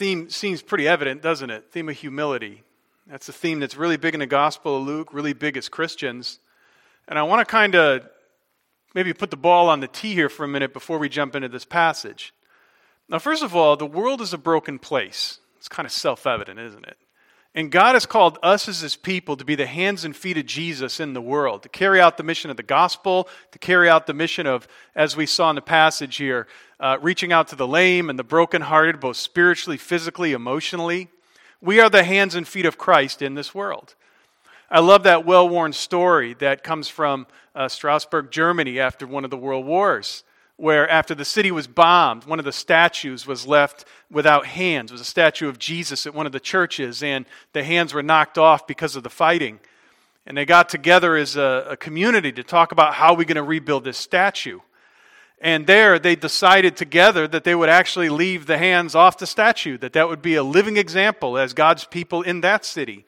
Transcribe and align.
theme 0.00 0.30
seems 0.30 0.62
pretty 0.62 0.88
evident, 0.88 1.20
doesn't 1.20 1.50
it? 1.50 1.70
Theme 1.70 1.90
of 1.90 1.94
humility. 1.94 2.62
That's 3.06 3.28
a 3.28 3.34
theme 3.34 3.60
that's 3.60 3.76
really 3.76 3.98
big 3.98 4.14
in 4.14 4.20
the 4.20 4.26
Gospel 4.26 4.78
of 4.78 4.86
Luke, 4.86 5.12
really 5.12 5.34
big 5.34 5.58
as 5.58 5.68
Christians. 5.68 6.38
And 7.06 7.18
I 7.18 7.22
want 7.24 7.40
to 7.40 7.44
kind 7.44 7.74
of 7.74 8.08
maybe 8.94 9.12
put 9.12 9.30
the 9.30 9.36
ball 9.36 9.68
on 9.68 9.80
the 9.80 9.88
tee 9.88 10.14
here 10.14 10.30
for 10.30 10.44
a 10.44 10.48
minute 10.48 10.72
before 10.72 10.96
we 10.96 11.10
jump 11.10 11.36
into 11.36 11.50
this 11.50 11.66
passage. 11.66 12.32
Now, 13.10 13.18
first 13.18 13.42
of 13.42 13.54
all, 13.54 13.76
the 13.76 13.84
world 13.84 14.22
is 14.22 14.32
a 14.32 14.38
broken 14.38 14.78
place. 14.78 15.38
It's 15.58 15.68
kind 15.68 15.84
of 15.84 15.92
self 15.92 16.26
evident, 16.26 16.58
isn't 16.58 16.86
it? 16.86 16.96
And 17.54 17.72
God 17.72 17.94
has 17.94 18.06
called 18.06 18.38
us 18.42 18.68
as 18.68 18.80
His 18.80 18.94
people 18.94 19.36
to 19.36 19.44
be 19.44 19.56
the 19.56 19.66
hands 19.66 20.04
and 20.04 20.14
feet 20.14 20.38
of 20.38 20.46
Jesus 20.46 21.00
in 21.00 21.14
the 21.14 21.20
world, 21.20 21.64
to 21.64 21.68
carry 21.68 22.00
out 22.00 22.16
the 22.16 22.22
mission 22.22 22.50
of 22.50 22.56
the 22.56 22.62
gospel, 22.62 23.28
to 23.50 23.58
carry 23.58 23.88
out 23.88 24.06
the 24.06 24.14
mission 24.14 24.46
of, 24.46 24.68
as 24.94 25.16
we 25.16 25.26
saw 25.26 25.50
in 25.50 25.56
the 25.56 25.62
passage 25.62 26.16
here, 26.16 26.46
uh, 26.78 26.98
reaching 27.02 27.32
out 27.32 27.48
to 27.48 27.56
the 27.56 27.66
lame 27.66 28.08
and 28.08 28.18
the 28.18 28.24
brokenhearted, 28.24 29.00
both 29.00 29.16
spiritually, 29.16 29.76
physically, 29.76 30.32
emotionally. 30.32 31.08
We 31.60 31.80
are 31.80 31.90
the 31.90 32.04
hands 32.04 32.36
and 32.36 32.46
feet 32.46 32.66
of 32.66 32.78
Christ 32.78 33.20
in 33.20 33.34
this 33.34 33.52
world. 33.52 33.96
I 34.70 34.78
love 34.78 35.02
that 35.02 35.26
well 35.26 35.48
worn 35.48 35.72
story 35.72 36.34
that 36.34 36.62
comes 36.62 36.88
from 36.88 37.26
uh, 37.56 37.66
Strasbourg, 37.66 38.30
Germany, 38.30 38.78
after 38.78 39.08
one 39.08 39.24
of 39.24 39.30
the 39.30 39.36
world 39.36 39.66
wars 39.66 40.22
where 40.60 40.88
after 40.88 41.14
the 41.14 41.24
city 41.24 41.50
was 41.50 41.66
bombed, 41.66 42.24
one 42.24 42.38
of 42.38 42.44
the 42.44 42.52
statues 42.52 43.26
was 43.26 43.46
left 43.46 43.86
without 44.10 44.44
hands. 44.44 44.90
It 44.90 44.94
was 44.94 45.00
a 45.00 45.04
statue 45.06 45.48
of 45.48 45.58
Jesus 45.58 46.06
at 46.06 46.14
one 46.14 46.26
of 46.26 46.32
the 46.32 46.40
churches, 46.40 47.02
and 47.02 47.24
the 47.54 47.64
hands 47.64 47.94
were 47.94 48.02
knocked 48.02 48.36
off 48.36 48.66
because 48.66 48.94
of 48.94 49.02
the 49.02 49.08
fighting. 49.08 49.58
And 50.26 50.36
they 50.36 50.44
got 50.44 50.68
together 50.68 51.16
as 51.16 51.34
a, 51.36 51.68
a 51.70 51.76
community 51.78 52.30
to 52.32 52.42
talk 52.42 52.72
about 52.72 52.94
how 52.94 53.14
we're 53.14 53.24
going 53.24 53.36
to 53.36 53.42
rebuild 53.42 53.84
this 53.84 53.96
statue. 53.96 54.60
And 55.40 55.66
there 55.66 55.98
they 55.98 56.14
decided 56.14 56.76
together 56.76 57.26
that 57.26 57.44
they 57.44 57.54
would 57.54 57.70
actually 57.70 58.10
leave 58.10 58.44
the 58.44 58.58
hands 58.58 58.94
off 58.94 59.16
the 59.16 59.26
statue, 59.26 59.78
that 59.78 59.94
that 59.94 60.10
would 60.10 60.20
be 60.20 60.34
a 60.34 60.42
living 60.42 60.76
example 60.76 61.38
as 61.38 61.54
God's 61.54 61.86
people 61.86 62.20
in 62.20 62.42
that 62.42 62.66
city. 62.66 63.06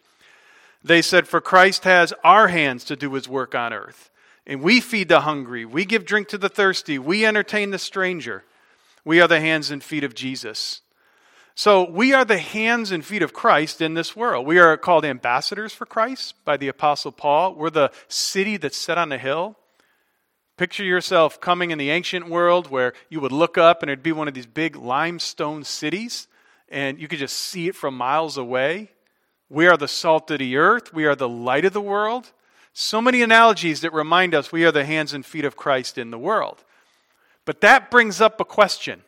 They 0.82 1.02
said, 1.02 1.28
For 1.28 1.42
Christ 1.42 1.84
has 1.84 2.14
our 2.24 2.48
hands 2.48 2.84
to 2.84 2.96
do 2.96 3.12
his 3.12 3.28
work 3.28 3.54
on 3.54 3.74
earth. 3.74 4.10
And 4.46 4.62
we 4.62 4.80
feed 4.80 5.08
the 5.08 5.20
hungry. 5.20 5.64
We 5.64 5.84
give 5.84 6.04
drink 6.04 6.28
to 6.28 6.38
the 6.38 6.48
thirsty. 6.48 6.98
We 6.98 7.24
entertain 7.24 7.70
the 7.70 7.78
stranger. 7.78 8.44
We 9.04 9.20
are 9.20 9.28
the 9.28 9.40
hands 9.40 9.70
and 9.70 9.82
feet 9.82 10.04
of 10.04 10.14
Jesus. 10.14 10.80
So 11.54 11.88
we 11.88 12.12
are 12.12 12.24
the 12.24 12.38
hands 12.38 12.92
and 12.92 13.04
feet 13.04 13.22
of 13.22 13.32
Christ 13.32 13.80
in 13.80 13.94
this 13.94 14.16
world. 14.16 14.46
We 14.46 14.58
are 14.58 14.76
called 14.76 15.04
ambassadors 15.04 15.72
for 15.72 15.84
Christ 15.84 16.34
by 16.44 16.56
the 16.56 16.68
Apostle 16.68 17.12
Paul. 17.12 17.54
We're 17.54 17.70
the 17.70 17.92
city 18.08 18.56
that's 18.56 18.76
set 18.76 18.98
on 18.98 19.12
a 19.12 19.18
hill. 19.18 19.56
Picture 20.56 20.84
yourself 20.84 21.40
coming 21.40 21.70
in 21.70 21.78
the 21.78 21.90
ancient 21.90 22.28
world 22.28 22.70
where 22.70 22.94
you 23.10 23.20
would 23.20 23.32
look 23.32 23.58
up 23.58 23.82
and 23.82 23.90
it'd 23.90 24.02
be 24.02 24.12
one 24.12 24.28
of 24.28 24.34
these 24.34 24.46
big 24.46 24.76
limestone 24.76 25.62
cities 25.64 26.26
and 26.68 26.98
you 26.98 27.06
could 27.06 27.18
just 27.18 27.36
see 27.36 27.68
it 27.68 27.76
from 27.76 27.96
miles 27.96 28.38
away. 28.38 28.90
We 29.50 29.66
are 29.66 29.76
the 29.76 29.88
salt 29.88 30.30
of 30.30 30.38
the 30.38 30.56
earth. 30.56 30.94
We 30.94 31.04
are 31.04 31.14
the 31.14 31.28
light 31.28 31.66
of 31.66 31.74
the 31.74 31.80
world. 31.80 32.32
So 32.72 33.02
many 33.02 33.22
analogies 33.22 33.82
that 33.82 33.92
remind 33.92 34.34
us 34.34 34.50
we 34.50 34.64
are 34.64 34.72
the 34.72 34.84
hands 34.84 35.12
and 35.12 35.24
feet 35.24 35.44
of 35.44 35.56
Christ 35.56 35.98
in 35.98 36.10
the 36.10 36.18
world. 36.18 36.64
But 37.44 37.60
that 37.60 37.90
brings 37.90 38.20
up 38.20 38.40
a 38.40 38.44
question. 38.44 39.02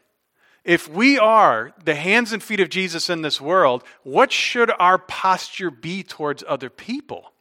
If 0.65 0.89
we 0.89 1.19
are 1.19 1.73
the 1.85 1.95
hands 1.95 2.33
and 2.33 2.43
feet 2.43 2.61
of 2.61 2.71
Jesus 2.71 3.11
in 3.11 3.23
this 3.23 3.41
world, 3.41 3.85
what 4.03 4.33
should 4.33 4.71
our 4.79 4.99
posture 4.99 5.71
be 5.71 6.03
towards 6.03 6.43
other 6.47 6.71
people? 6.71 7.33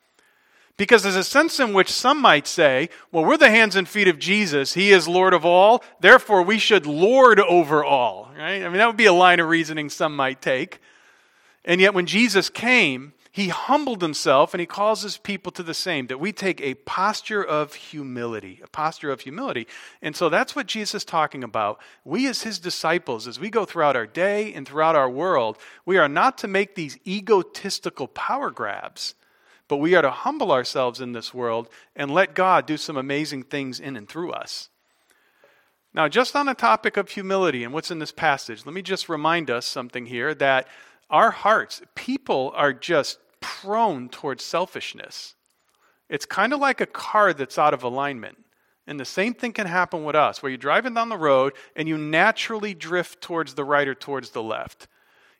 Because 0.75 1.03
there's 1.03 1.15
a 1.15 1.23
sense 1.23 1.59
in 1.59 1.73
which 1.73 1.91
some 1.91 2.19
might 2.19 2.47
say, 2.47 2.89
well, 3.11 3.23
we're 3.23 3.37
the 3.37 3.49
hands 3.49 3.75
and 3.75 3.87
feet 3.87 4.07
of 4.07 4.19
Jesus. 4.19 4.73
He 4.73 4.91
is 4.91 5.07
Lord 5.07 5.33
of 5.33 5.45
all. 5.45 5.83
Therefore, 5.99 6.41
we 6.41 6.57
should 6.57 6.85
lord 6.85 7.39
over 7.39 7.83
all. 7.83 8.31
Right? 8.35 8.63
I 8.63 8.67
mean, 8.69 8.77
that 8.77 8.87
would 8.87 8.97
be 8.97 9.05
a 9.05 9.13
line 9.13 9.39
of 9.39 9.47
reasoning 9.47 9.89
some 9.89 10.15
might 10.15 10.41
take. 10.41 10.79
And 11.63 11.79
yet, 11.79 11.93
when 11.93 12.07
Jesus 12.07 12.49
came, 12.49 13.13
he 13.33 13.47
humbled 13.47 14.03
himself 14.03 14.53
and 14.53 14.61
he 14.61 14.67
calls 14.67 15.01
his 15.01 15.17
people 15.17 15.51
to 15.53 15.63
the 15.63 15.73
same 15.73 16.05
that 16.05 16.19
we 16.19 16.31
take 16.31 16.61
a 16.61 16.75
posture 16.75 17.43
of 17.43 17.73
humility 17.73 18.61
a 18.63 18.67
posture 18.67 19.09
of 19.09 19.21
humility. 19.21 19.67
And 20.03 20.15
so 20.15 20.29
that's 20.29 20.55
what 20.55 20.67
jesus 20.67 21.01
is 21.01 21.03
talking 21.03 21.43
about. 21.43 21.79
We 22.05 22.27
as 22.27 22.43
his 22.43 22.59
disciples 22.59 23.27
as 23.27 23.39
we 23.39 23.49
go 23.49 23.65
throughout 23.65 23.95
our 23.95 24.05
day 24.05 24.53
and 24.53 24.67
throughout 24.67 24.95
our 24.95 25.09
world 25.09 25.57
we 25.83 25.97
are 25.97 26.07
not 26.07 26.37
to 26.37 26.47
make 26.47 26.75
these 26.75 26.99
egotistical 27.07 28.07
power 28.07 28.51
grabs 28.51 29.15
but 29.67 29.77
we 29.77 29.95
are 29.95 30.03
to 30.03 30.11
humble 30.11 30.51
ourselves 30.51 31.01
in 31.01 31.13
this 31.13 31.33
world 31.33 31.69
and 31.95 32.11
let 32.11 32.35
god 32.35 32.67
do 32.67 32.77
some 32.77 32.97
amazing 32.97 33.41
things 33.41 33.79
in 33.79 33.97
and 33.97 34.07
through 34.07 34.31
us. 34.31 34.69
Now 35.91 36.07
just 36.07 36.35
on 36.35 36.45
the 36.45 36.53
topic 36.53 36.97
of 36.97 37.09
humility 37.09 37.63
and 37.63 37.73
what's 37.73 37.89
in 37.89 37.97
this 37.97 38.11
passage 38.11 38.63
let 38.63 38.75
me 38.75 38.83
just 38.83 39.09
remind 39.09 39.49
us 39.49 39.65
something 39.65 40.05
here 40.05 40.35
that 40.35 40.67
our 41.09 41.31
hearts, 41.31 41.81
people 41.93 42.51
are 42.55 42.73
just 42.73 43.19
prone 43.43 44.09
towards 44.09 44.43
selfishness. 44.43 45.35
It's 46.09 46.25
kind 46.25 46.53
of 46.53 46.59
like 46.59 46.81
a 46.81 46.85
car 46.85 47.33
that's 47.33 47.59
out 47.59 47.73
of 47.73 47.83
alignment. 47.83 48.37
And 48.87 48.99
the 48.99 49.05
same 49.05 49.33
thing 49.33 49.53
can 49.53 49.67
happen 49.67 50.03
with 50.03 50.15
us, 50.15 50.41
where 50.41 50.49
you're 50.49 50.57
driving 50.57 50.93
down 50.93 51.09
the 51.09 51.17
road 51.17 51.53
and 51.75 51.87
you 51.87 51.97
naturally 51.97 52.73
drift 52.73 53.21
towards 53.21 53.53
the 53.53 53.63
right 53.63 53.87
or 53.87 53.95
towards 53.95 54.31
the 54.31 54.43
left. 54.43 54.87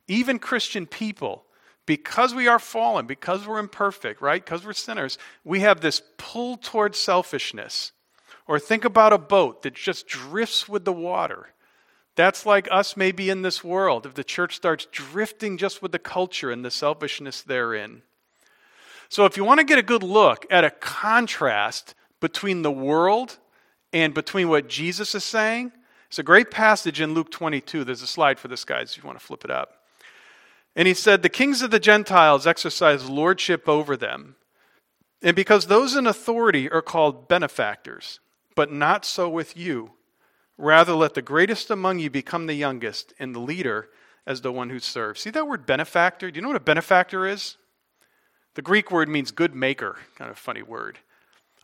Even 0.07 0.37
Christian 0.37 0.85
people, 0.85 1.45
because 1.85 2.33
we 2.33 2.47
are 2.47 2.59
fallen, 2.59 3.05
because 3.05 3.47
we're 3.47 3.59
imperfect, 3.59 4.21
right? 4.21 4.43
Because 4.43 4.65
we're 4.65 4.73
sinners, 4.73 5.17
we 5.43 5.61
have 5.61 5.81
this 5.81 6.01
pull 6.17 6.57
towards 6.57 6.97
selfishness. 6.97 7.91
Or 8.47 8.59
think 8.59 8.85
about 8.85 9.13
a 9.13 9.17
boat 9.17 9.63
that 9.63 9.73
just 9.73 10.07
drifts 10.07 10.67
with 10.67 10.85
the 10.85 10.93
water. 10.93 11.47
That's 12.15 12.45
like 12.45 12.67
us 12.71 12.95
maybe 12.95 13.29
in 13.29 13.41
this 13.41 13.63
world, 13.63 14.05
if 14.05 14.13
the 14.13 14.23
church 14.23 14.55
starts 14.55 14.87
drifting 14.91 15.57
just 15.57 15.81
with 15.81 15.91
the 15.91 15.99
culture 15.99 16.51
and 16.51 16.63
the 16.63 16.71
selfishness 16.71 17.41
therein. 17.41 18.03
So, 19.09 19.25
if 19.25 19.37
you 19.37 19.43
want 19.43 19.59
to 19.59 19.65
get 19.65 19.79
a 19.79 19.83
good 19.83 20.03
look 20.03 20.45
at 20.49 20.63
a 20.63 20.69
contrast 20.69 21.95
between 22.19 22.61
the 22.61 22.71
world 22.71 23.37
and 23.91 24.13
between 24.13 24.49
what 24.49 24.67
Jesus 24.67 25.13
is 25.13 25.23
saying, 25.23 25.71
it's 26.07 26.19
a 26.19 26.23
great 26.23 26.51
passage 26.51 27.01
in 27.01 27.13
Luke 27.15 27.31
22. 27.31 27.83
There's 27.83 28.03
a 28.03 28.07
slide 28.07 28.39
for 28.39 28.47
this, 28.47 28.63
guys, 28.63 28.91
if 28.91 28.97
you 28.97 29.07
want 29.07 29.19
to 29.19 29.25
flip 29.25 29.43
it 29.43 29.51
up. 29.51 29.83
And 30.75 30.87
he 30.87 30.93
said, 30.93 31.21
The 31.21 31.29
kings 31.29 31.61
of 31.61 31.71
the 31.71 31.79
Gentiles 31.79 32.45
exercise 32.45 33.09
lordship 33.09 33.67
over 33.67 33.97
them. 33.97 34.35
And 35.21 35.35
because 35.35 35.67
those 35.67 35.95
in 35.95 36.05
authority 36.05 36.69
are 36.69 36.81
called 36.81 37.27
benefactors, 37.27 38.19
but 38.55 38.71
not 38.71 39.05
so 39.05 39.29
with 39.29 39.57
you. 39.57 39.91
Rather, 40.57 40.93
let 40.93 41.13
the 41.13 41.21
greatest 41.21 41.69
among 41.69 41.99
you 41.99 42.09
become 42.09 42.45
the 42.45 42.53
youngest, 42.53 43.13
and 43.19 43.33
the 43.33 43.39
leader 43.39 43.89
as 44.25 44.41
the 44.41 44.51
one 44.51 44.69
who 44.69 44.79
serves. 44.79 45.21
See 45.21 45.29
that 45.31 45.47
word 45.47 45.65
benefactor? 45.65 46.31
Do 46.31 46.37
you 46.37 46.41
know 46.41 46.49
what 46.49 46.57
a 46.57 46.61
benefactor 46.61 47.27
is? 47.27 47.57
The 48.55 48.61
Greek 48.61 48.91
word 48.91 49.09
means 49.09 49.31
good 49.31 49.55
maker, 49.55 49.97
kind 50.15 50.29
of 50.29 50.37
funny 50.37 50.61
word. 50.61 50.99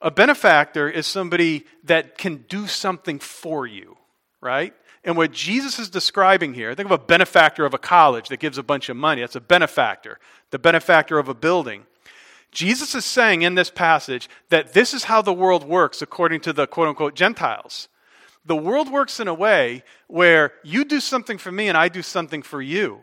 A 0.01 0.09
benefactor 0.09 0.89
is 0.89 1.05
somebody 1.05 1.65
that 1.83 2.17
can 2.17 2.45
do 2.49 2.67
something 2.67 3.19
for 3.19 3.67
you, 3.67 3.97
right? 4.41 4.73
And 5.03 5.15
what 5.15 5.31
Jesus 5.31 5.79
is 5.79 5.89
describing 5.89 6.53
here, 6.53 6.73
think 6.73 6.87
of 6.87 6.99
a 6.99 7.03
benefactor 7.03 7.65
of 7.65 7.73
a 7.73 7.77
college 7.77 8.29
that 8.29 8.39
gives 8.39 8.57
a 8.57 8.63
bunch 8.63 8.89
of 8.89 8.97
money. 8.97 9.21
That's 9.21 9.35
a 9.35 9.41
benefactor, 9.41 10.19
the 10.51 10.59
benefactor 10.59 11.19
of 11.19 11.29
a 11.29 11.33
building. 11.33 11.85
Jesus 12.51 12.95
is 12.95 13.05
saying 13.05 13.43
in 13.43 13.55
this 13.55 13.69
passage 13.69 14.27
that 14.49 14.73
this 14.73 14.93
is 14.93 15.05
how 15.05 15.21
the 15.21 15.33
world 15.33 15.63
works 15.63 16.01
according 16.01 16.41
to 16.41 16.53
the 16.53 16.65
quote 16.65 16.87
unquote 16.87 17.13
Gentiles. 17.13 17.87
The 18.49 18.55
world 18.55 18.91
works 18.91 19.19
in 19.19 19.27
a 19.27 19.33
way 19.33 19.83
where 20.07 20.53
you 20.63 20.83
do 20.83 20.99
something 20.99 21.37
for 21.37 21.51
me 21.51 21.67
and 21.67 21.77
I 21.77 21.87
do 21.87 22.01
something 22.01 22.41
for 22.41 22.59
you. 22.59 23.01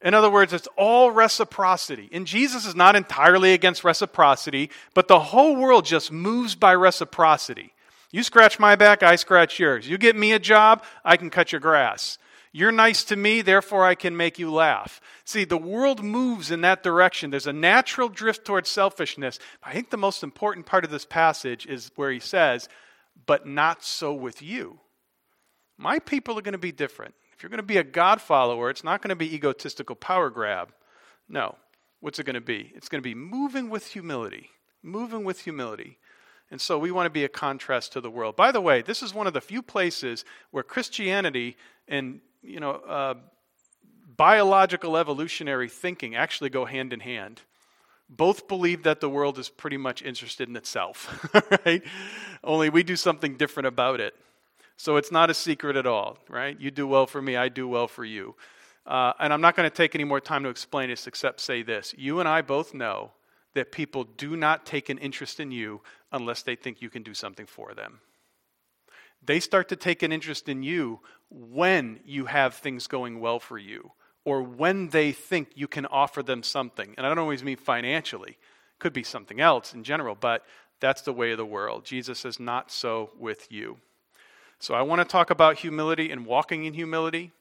In 0.00 0.14
other 0.14 0.30
words, 0.30 0.54
it's 0.54 0.68
all 0.78 1.10
reciprocity. 1.10 2.08
And 2.10 2.26
Jesus 2.26 2.64
is 2.64 2.74
not 2.74 2.96
entirely 2.96 3.52
against 3.52 3.84
reciprocity, 3.84 4.70
but 4.94 5.06
the 5.06 5.18
whole 5.18 5.56
world 5.56 5.84
just 5.84 6.10
moves 6.10 6.54
by 6.54 6.74
reciprocity. 6.74 7.74
You 8.12 8.22
scratch 8.22 8.58
my 8.58 8.76
back, 8.76 9.02
I 9.02 9.16
scratch 9.16 9.58
yours. 9.58 9.86
You 9.86 9.98
get 9.98 10.16
me 10.16 10.32
a 10.32 10.38
job, 10.38 10.82
I 11.04 11.18
can 11.18 11.28
cut 11.28 11.52
your 11.52 11.60
grass. 11.60 12.16
You're 12.50 12.72
nice 12.72 13.04
to 13.04 13.16
me, 13.16 13.42
therefore 13.42 13.84
I 13.84 13.94
can 13.94 14.16
make 14.16 14.38
you 14.38 14.50
laugh. 14.50 15.02
See, 15.26 15.44
the 15.44 15.58
world 15.58 16.02
moves 16.02 16.50
in 16.50 16.62
that 16.62 16.82
direction. 16.82 17.28
There's 17.28 17.46
a 17.46 17.52
natural 17.52 18.08
drift 18.08 18.46
towards 18.46 18.70
selfishness. 18.70 19.38
I 19.62 19.74
think 19.74 19.90
the 19.90 19.98
most 19.98 20.22
important 20.22 20.64
part 20.64 20.86
of 20.86 20.90
this 20.90 21.04
passage 21.04 21.66
is 21.66 21.90
where 21.94 22.10
he 22.10 22.20
says, 22.20 22.70
but 23.26 23.46
not 23.46 23.84
so 23.84 24.14
with 24.14 24.40
you. 24.40 24.78
My 25.78 25.98
people 26.00 26.38
are 26.38 26.42
going 26.42 26.52
to 26.52 26.58
be 26.58 26.72
different. 26.72 27.14
If 27.32 27.42
you're 27.42 27.50
going 27.50 27.58
to 27.58 27.62
be 27.62 27.78
a 27.78 27.84
God 27.84 28.20
follower, 28.20 28.68
it's 28.68 28.84
not 28.84 29.00
going 29.00 29.10
to 29.10 29.16
be 29.16 29.32
egotistical 29.32 29.94
power 29.94 30.28
grab. 30.28 30.72
No. 31.28 31.54
What's 32.00 32.18
it 32.18 32.24
going 32.24 32.34
to 32.34 32.40
be? 32.40 32.72
It's 32.74 32.88
going 32.88 33.00
to 33.00 33.08
be 33.08 33.14
moving 33.14 33.70
with 33.70 33.86
humility. 33.86 34.50
Moving 34.82 35.24
with 35.24 35.42
humility. 35.42 35.98
And 36.50 36.60
so 36.60 36.78
we 36.78 36.90
want 36.90 37.06
to 37.06 37.10
be 37.10 37.24
a 37.24 37.28
contrast 37.28 37.92
to 37.92 38.00
the 38.00 38.10
world. 38.10 38.34
By 38.34 38.52
the 38.52 38.60
way, 38.60 38.82
this 38.82 39.02
is 39.02 39.14
one 39.14 39.26
of 39.26 39.34
the 39.34 39.40
few 39.40 39.62
places 39.62 40.24
where 40.50 40.64
Christianity 40.64 41.56
and 41.86 42.20
you 42.42 42.60
know 42.60 42.72
uh, 42.72 43.14
biological 44.16 44.96
evolutionary 44.96 45.68
thinking 45.68 46.14
actually 46.14 46.50
go 46.50 46.64
hand 46.64 46.92
in 46.92 47.00
hand 47.00 47.42
both 48.08 48.48
believe 48.48 48.84
that 48.84 49.00
the 49.00 49.08
world 49.08 49.38
is 49.38 49.48
pretty 49.48 49.76
much 49.76 50.02
interested 50.02 50.48
in 50.48 50.56
itself, 50.56 51.28
right? 51.66 51.82
Only 52.42 52.70
we 52.70 52.82
do 52.82 52.96
something 52.96 53.36
different 53.36 53.66
about 53.66 54.00
it. 54.00 54.14
So 54.78 54.96
it's 54.96 55.10
not 55.10 55.28
a 55.28 55.34
secret 55.34 55.74
at 55.74 55.86
all, 55.86 56.18
right? 56.28 56.58
You 56.58 56.70
do 56.70 56.86
well 56.86 57.08
for 57.08 57.20
me, 57.20 57.36
I 57.36 57.48
do 57.48 57.66
well 57.66 57.88
for 57.88 58.04
you. 58.04 58.36
Uh, 58.86 59.12
and 59.18 59.32
I'm 59.32 59.40
not 59.40 59.56
going 59.56 59.68
to 59.68 59.76
take 59.76 59.96
any 59.96 60.04
more 60.04 60.20
time 60.20 60.44
to 60.44 60.48
explain 60.48 60.88
this 60.88 61.08
except 61.08 61.40
say 61.40 61.62
this. 61.62 61.94
You 61.98 62.20
and 62.20 62.28
I 62.28 62.42
both 62.42 62.72
know 62.72 63.10
that 63.54 63.72
people 63.72 64.04
do 64.04 64.36
not 64.36 64.64
take 64.64 64.88
an 64.88 64.96
interest 64.98 65.40
in 65.40 65.50
you 65.50 65.82
unless 66.12 66.42
they 66.42 66.54
think 66.54 66.80
you 66.80 66.90
can 66.90 67.02
do 67.02 67.12
something 67.12 67.44
for 67.44 67.74
them. 67.74 67.98
They 69.20 69.40
start 69.40 69.68
to 69.70 69.76
take 69.76 70.04
an 70.04 70.12
interest 70.12 70.48
in 70.48 70.62
you 70.62 71.00
when 71.28 71.98
you 72.04 72.26
have 72.26 72.54
things 72.54 72.86
going 72.86 73.18
well 73.18 73.40
for 73.40 73.58
you 73.58 73.90
or 74.24 74.42
when 74.42 74.90
they 74.90 75.10
think 75.10 75.48
you 75.56 75.66
can 75.66 75.86
offer 75.86 76.22
them 76.22 76.44
something. 76.44 76.94
And 76.96 77.04
I 77.04 77.08
don't 77.08 77.18
always 77.18 77.42
mean 77.42 77.56
financially, 77.56 78.38
could 78.78 78.92
be 78.92 79.02
something 79.02 79.40
else 79.40 79.74
in 79.74 79.82
general, 79.82 80.14
but 80.14 80.46
that's 80.78 81.02
the 81.02 81.12
way 81.12 81.32
of 81.32 81.38
the 81.38 81.44
world. 81.44 81.84
Jesus 81.84 82.24
is 82.24 82.38
not 82.38 82.70
so 82.70 83.10
with 83.18 83.50
you. 83.50 83.78
So 84.60 84.74
I 84.74 84.82
want 84.82 85.00
to 85.00 85.04
talk 85.04 85.30
about 85.30 85.58
humility 85.58 86.10
and 86.10 86.26
walking 86.26 86.64
in 86.64 86.74
humility. 86.74 87.32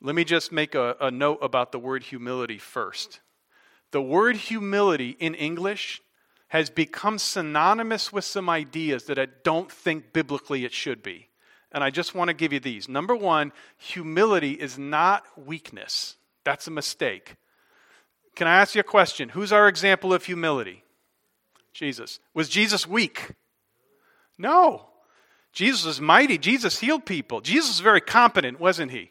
Let 0.00 0.14
me 0.14 0.24
just 0.24 0.52
make 0.52 0.74
a, 0.74 0.96
a 1.00 1.10
note 1.10 1.38
about 1.42 1.72
the 1.72 1.78
word 1.78 2.04
humility 2.04 2.58
first. 2.58 3.20
The 3.90 4.02
word 4.02 4.36
humility 4.36 5.16
in 5.18 5.34
English 5.34 6.00
has 6.48 6.70
become 6.70 7.18
synonymous 7.18 8.12
with 8.12 8.24
some 8.24 8.48
ideas 8.48 9.04
that 9.04 9.18
I 9.18 9.26
don't 9.44 9.70
think 9.70 10.12
biblically 10.12 10.64
it 10.64 10.72
should 10.72 11.02
be. 11.02 11.28
And 11.72 11.84
I 11.84 11.90
just 11.90 12.14
want 12.14 12.28
to 12.28 12.34
give 12.34 12.52
you 12.52 12.60
these. 12.60 12.88
Number 12.88 13.14
one, 13.14 13.52
humility 13.76 14.52
is 14.52 14.78
not 14.78 15.24
weakness. 15.36 16.16
That's 16.44 16.66
a 16.66 16.70
mistake. 16.70 17.36
Can 18.34 18.46
I 18.46 18.56
ask 18.56 18.74
you 18.74 18.80
a 18.80 18.84
question? 18.84 19.28
Who's 19.28 19.52
our 19.52 19.68
example 19.68 20.14
of 20.14 20.24
humility? 20.24 20.84
Jesus. 21.74 22.20
Was 22.32 22.48
Jesus 22.48 22.86
weak? 22.86 23.34
No. 24.38 24.86
Jesus 25.52 25.84
was 25.84 26.00
mighty. 26.00 26.38
Jesus 26.38 26.78
healed 26.78 27.04
people. 27.04 27.40
Jesus 27.40 27.70
was 27.70 27.80
very 27.80 28.00
competent, 28.00 28.60
wasn't 28.60 28.92
he? 28.92 29.10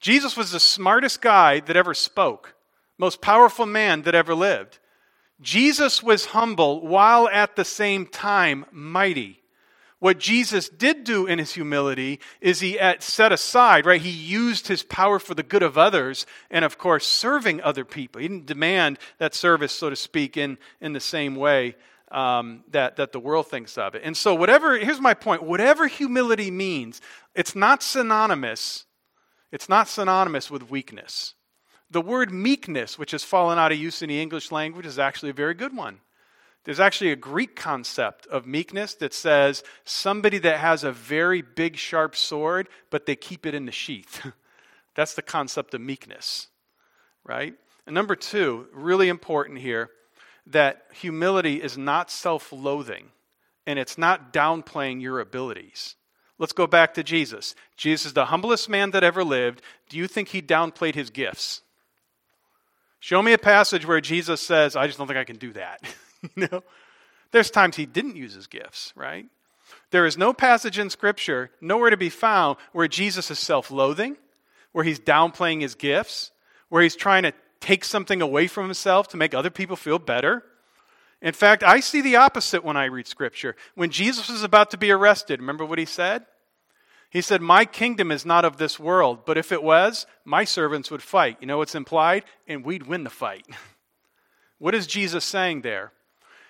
Jesus 0.00 0.36
was 0.36 0.50
the 0.50 0.60
smartest 0.60 1.20
guy 1.20 1.60
that 1.60 1.76
ever 1.76 1.94
spoke, 1.94 2.54
most 2.98 3.20
powerful 3.20 3.66
man 3.66 4.02
that 4.02 4.14
ever 4.14 4.34
lived. 4.34 4.78
Jesus 5.40 6.02
was 6.02 6.26
humble 6.26 6.86
while 6.86 7.28
at 7.28 7.56
the 7.56 7.64
same 7.64 8.06
time 8.06 8.64
mighty. 8.70 9.42
What 9.98 10.18
Jesus 10.18 10.68
did 10.68 11.04
do 11.04 11.26
in 11.26 11.38
his 11.38 11.54
humility 11.54 12.20
is 12.40 12.60
he 12.60 12.78
set 13.00 13.32
aside, 13.32 13.86
right? 13.86 14.00
He 14.00 14.10
used 14.10 14.68
his 14.68 14.82
power 14.82 15.18
for 15.18 15.34
the 15.34 15.42
good 15.42 15.62
of 15.62 15.78
others 15.78 16.26
and, 16.50 16.64
of 16.64 16.76
course, 16.76 17.06
serving 17.06 17.62
other 17.62 17.84
people. 17.84 18.20
He 18.20 18.28
didn't 18.28 18.46
demand 18.46 18.98
that 19.18 19.34
service, 19.34 19.72
so 19.72 19.88
to 19.88 19.96
speak, 19.96 20.36
in, 20.36 20.58
in 20.82 20.92
the 20.92 21.00
same 21.00 21.34
way 21.34 21.76
um, 22.10 22.64
that, 22.70 22.96
that 22.96 23.12
the 23.12 23.20
world 23.20 23.48
thinks 23.48 23.76
of 23.76 23.94
it. 23.94 24.02
And 24.04 24.16
so, 24.16 24.34
whatever, 24.34 24.78
here's 24.78 25.00
my 25.00 25.14
point 25.14 25.42
whatever 25.42 25.86
humility 25.86 26.50
means, 26.50 27.00
it's 27.34 27.56
not 27.56 27.82
synonymous. 27.82 28.84
It's 29.52 29.68
not 29.68 29.88
synonymous 29.88 30.50
with 30.50 30.70
weakness. 30.70 31.34
The 31.90 32.00
word 32.00 32.32
meekness, 32.32 32.98
which 32.98 33.12
has 33.12 33.22
fallen 33.22 33.58
out 33.58 33.72
of 33.72 33.78
use 33.78 34.02
in 34.02 34.08
the 34.08 34.20
English 34.20 34.50
language, 34.50 34.86
is 34.86 34.98
actually 34.98 35.30
a 35.30 35.34
very 35.34 35.54
good 35.54 35.76
one. 35.76 36.00
There's 36.64 36.80
actually 36.80 37.12
a 37.12 37.16
Greek 37.16 37.54
concept 37.54 38.26
of 38.26 38.44
meekness 38.44 38.94
that 38.94 39.14
says 39.14 39.62
somebody 39.84 40.38
that 40.38 40.58
has 40.58 40.82
a 40.82 40.90
very 40.90 41.40
big, 41.40 41.76
sharp 41.76 42.16
sword, 42.16 42.68
but 42.90 43.06
they 43.06 43.14
keep 43.14 43.46
it 43.46 43.54
in 43.54 43.66
the 43.66 43.72
sheath. 43.72 44.26
That's 44.96 45.14
the 45.14 45.22
concept 45.22 45.74
of 45.74 45.80
meekness, 45.80 46.48
right? 47.22 47.54
And 47.86 47.94
number 47.94 48.16
two, 48.16 48.66
really 48.72 49.08
important 49.08 49.60
here, 49.60 49.90
that 50.46 50.82
humility 50.92 51.62
is 51.62 51.76
not 51.76 52.10
self 52.10 52.52
loathing 52.52 53.10
and 53.66 53.78
it's 53.78 53.98
not 53.98 54.32
downplaying 54.32 55.02
your 55.02 55.20
abilities. 55.20 55.96
Let's 56.38 56.52
go 56.52 56.66
back 56.66 56.94
to 56.94 57.02
Jesus. 57.02 57.54
Jesus 57.76 58.06
is 58.06 58.12
the 58.12 58.26
humblest 58.26 58.68
man 58.68 58.90
that 58.90 59.02
ever 59.02 59.24
lived. 59.24 59.62
Do 59.88 59.96
you 59.96 60.06
think 60.06 60.28
he 60.28 60.42
downplayed 60.42 60.94
his 60.94 61.10
gifts? 61.10 61.62
Show 63.00 63.22
me 63.22 63.32
a 63.32 63.38
passage 63.38 63.86
where 63.86 64.00
Jesus 64.00 64.40
says, 64.40 64.76
I 64.76 64.86
just 64.86 64.98
don't 64.98 65.06
think 65.06 65.18
I 65.18 65.24
can 65.24 65.36
do 65.36 65.52
that. 65.54 65.80
you 66.36 66.48
know? 66.50 66.62
There's 67.32 67.50
times 67.50 67.76
he 67.76 67.86
didn't 67.86 68.16
use 68.16 68.34
his 68.34 68.46
gifts, 68.46 68.92
right? 68.96 69.26
There 69.90 70.06
is 70.06 70.18
no 70.18 70.32
passage 70.32 70.78
in 70.78 70.90
Scripture, 70.90 71.50
nowhere 71.60 71.90
to 71.90 71.96
be 71.96 72.10
found, 72.10 72.56
where 72.72 72.88
Jesus 72.88 73.30
is 73.30 73.38
self 73.38 73.70
loathing, 73.70 74.16
where 74.72 74.84
he's 74.84 75.00
downplaying 75.00 75.62
his 75.62 75.74
gifts, 75.74 76.30
where 76.68 76.82
he's 76.82 76.96
trying 76.96 77.24
to 77.24 77.32
take 77.66 77.84
something 77.84 78.22
away 78.22 78.46
from 78.46 78.66
himself 78.66 79.08
to 79.08 79.16
make 79.16 79.34
other 79.34 79.50
people 79.50 79.74
feel 79.74 79.98
better. 79.98 80.44
In 81.20 81.32
fact, 81.32 81.64
I 81.64 81.80
see 81.80 82.00
the 82.00 82.14
opposite 82.14 82.62
when 82.62 82.76
I 82.76 82.84
read 82.84 83.08
Scripture. 83.08 83.56
When 83.74 83.90
Jesus 83.90 84.28
was 84.28 84.44
about 84.44 84.70
to 84.70 84.78
be 84.78 84.92
arrested, 84.92 85.40
remember 85.40 85.64
what 85.64 85.80
he 85.80 85.84
said? 85.84 86.26
He 87.10 87.20
said, 87.20 87.42
My 87.42 87.64
kingdom 87.64 88.12
is 88.12 88.24
not 88.24 88.44
of 88.44 88.56
this 88.56 88.78
world, 88.78 89.26
but 89.26 89.36
if 89.36 89.50
it 89.50 89.64
was, 89.64 90.06
my 90.24 90.44
servants 90.44 90.92
would 90.92 91.02
fight. 91.02 91.38
You 91.40 91.48
know 91.48 91.58
what's 91.58 91.74
implied? 91.74 92.22
And 92.46 92.64
we'd 92.64 92.86
win 92.86 93.02
the 93.02 93.10
fight. 93.10 93.46
what 94.58 94.74
is 94.74 94.86
Jesus 94.86 95.24
saying 95.24 95.62
there? 95.62 95.92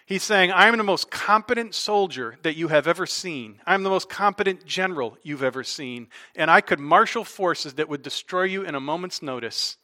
He's 0.05 0.23
saying, 0.23 0.53
I 0.53 0.69
am 0.69 0.77
the 0.77 0.85
most 0.85 1.11
competent 1.11 1.75
soldier 1.75 2.37
that 2.43 2.57
you 2.57 2.69
have 2.69 2.87
ever 2.87 3.07
seen. 3.07 3.63
I'm 3.67 3.85
the 3.85 3.91
most 3.91 4.11
competent 4.11 4.67
general 4.67 5.17
you've 5.23 5.43
ever 5.43 5.65
seen. 5.65 6.09
And 6.35 6.51
I 6.51 6.61
could 6.61 6.79
marshal 6.79 7.25
forces 7.25 7.75
that 7.75 7.89
would 7.89 8.03
destroy 8.03 8.45
you 8.45 8.63
in 8.63 8.75
a 8.75 8.81
moment's 8.81 9.23
notice. 9.23 9.79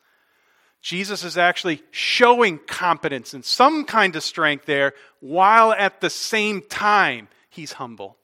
Jesus 0.82 1.23
is 1.23 1.38
actually 1.38 1.81
showing 1.93 2.58
competence 2.58 3.34
and 3.34 3.44
some 3.44 3.84
kind 3.84 4.17
of 4.17 4.23
strength 4.25 4.67
there, 4.67 4.94
while 5.20 5.73
at 5.73 6.00
the 6.00 6.11
same 6.11 6.61
time, 6.61 7.29
he's 7.49 7.73
humble. 7.73 8.17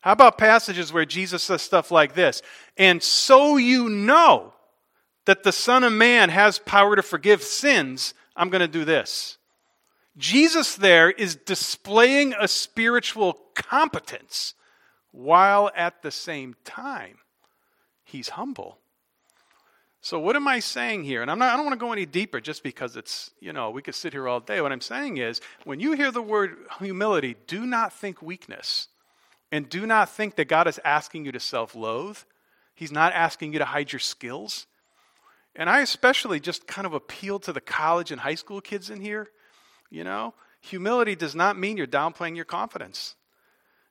How 0.00 0.12
about 0.12 0.38
passages 0.38 0.92
where 0.92 1.04
Jesus 1.04 1.42
says 1.42 1.60
stuff 1.60 1.90
like 1.90 2.14
this? 2.14 2.40
And 2.76 3.02
so 3.02 3.56
you 3.56 3.88
know 3.88 4.54
that 5.26 5.42
the 5.42 5.52
Son 5.52 5.84
of 5.84 5.92
Man 5.92 6.28
has 6.28 6.58
power 6.60 6.96
to 6.96 7.02
forgive 7.02 7.42
sins, 7.42 8.14
I'm 8.36 8.48
going 8.48 8.60
to 8.60 8.68
do 8.68 8.84
this. 8.84 9.38
Jesus 10.16 10.76
there 10.76 11.10
is 11.10 11.36
displaying 11.36 12.34
a 12.38 12.46
spiritual 12.46 13.38
competence 13.54 14.54
while 15.10 15.70
at 15.74 16.02
the 16.02 16.10
same 16.10 16.54
time 16.64 17.18
he's 18.04 18.30
humble. 18.30 18.78
So 20.04 20.18
what 20.18 20.34
am 20.34 20.48
I 20.48 20.58
saying 20.58 21.04
here? 21.04 21.22
And 21.22 21.30
I'm 21.30 21.38
not, 21.38 21.52
I 21.52 21.56
don't 21.56 21.64
want 21.64 21.78
to 21.78 21.84
go 21.84 21.92
any 21.92 22.06
deeper 22.06 22.40
just 22.40 22.64
because 22.64 22.96
it's, 22.96 23.30
you 23.40 23.52
know, 23.52 23.70
we 23.70 23.82
could 23.82 23.94
sit 23.94 24.12
here 24.12 24.26
all 24.26 24.40
day. 24.40 24.60
What 24.60 24.72
I'm 24.72 24.80
saying 24.80 25.18
is 25.18 25.40
when 25.64 25.78
you 25.78 25.92
hear 25.92 26.10
the 26.10 26.20
word 26.20 26.56
humility, 26.80 27.36
do 27.46 27.64
not 27.64 27.92
think 27.92 28.20
weakness. 28.20 28.88
And 29.52 29.68
do 29.68 29.86
not 29.86 30.10
think 30.10 30.34
that 30.36 30.48
God 30.48 30.66
is 30.66 30.80
asking 30.84 31.24
you 31.24 31.32
to 31.32 31.40
self 31.40 31.76
loathe. 31.76 32.18
He's 32.74 32.90
not 32.90 33.12
asking 33.12 33.52
you 33.52 33.60
to 33.60 33.64
hide 33.64 33.92
your 33.92 34.00
skills. 34.00 34.66
And 35.54 35.70
I 35.70 35.82
especially 35.82 36.40
just 36.40 36.66
kind 36.66 36.86
of 36.86 36.94
appeal 36.94 37.38
to 37.40 37.52
the 37.52 37.60
college 37.60 38.10
and 38.10 38.20
high 38.20 38.34
school 38.34 38.60
kids 38.60 38.90
in 38.90 39.00
here. 39.00 39.28
You 39.88 40.02
know, 40.02 40.34
humility 40.60 41.14
does 41.14 41.36
not 41.36 41.56
mean 41.56 41.76
you're 41.76 41.86
downplaying 41.86 42.34
your 42.34 42.46
confidence. 42.46 43.14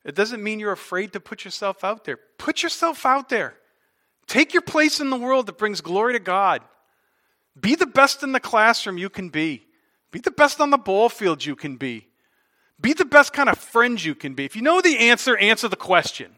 It 0.04 0.16
doesn't 0.16 0.44
mean 0.44 0.60
you're 0.60 0.72
afraid 0.72 1.14
to 1.14 1.22
put 1.22 1.46
yourself 1.46 1.86
out 1.86 2.04
there. 2.04 2.18
Put 2.38 2.64
yourself 2.64 3.06
out 3.06 3.30
there. 3.30 3.54
Take 4.28 4.54
your 4.54 4.62
place 4.62 5.00
in 5.00 5.10
the 5.10 5.18
world 5.18 5.48
that 5.48 5.58
brings 5.58 5.82
glory 5.82 6.14
to 6.14 6.20
God. 6.20 6.62
Be 7.60 7.76
the 7.76 7.86
best 7.86 8.24
in 8.24 8.32
the 8.32 8.40
classroom 8.40 8.98
you 8.98 9.10
can 9.10 9.30
be. 9.30 9.66
Be 10.12 10.20
the 10.20 10.32
best 10.32 10.62
on 10.62 10.70
the 10.70 10.78
ball 10.78 11.10
field 11.10 11.46
you 11.46 11.56
can 11.56 11.78
be. 11.78 12.08
Be 12.80 12.94
the 12.94 13.06
best 13.06 13.34
kind 13.34 13.50
of 13.50 13.58
friend 13.58 14.04
you 14.04 14.16
can 14.16 14.34
be. 14.34 14.46
If 14.46 14.56
you 14.56 14.62
know 14.62 14.82
the 14.82 14.98
answer, 14.98 15.38
answer 15.38 15.68
the 15.68 15.76
question. 15.76 16.36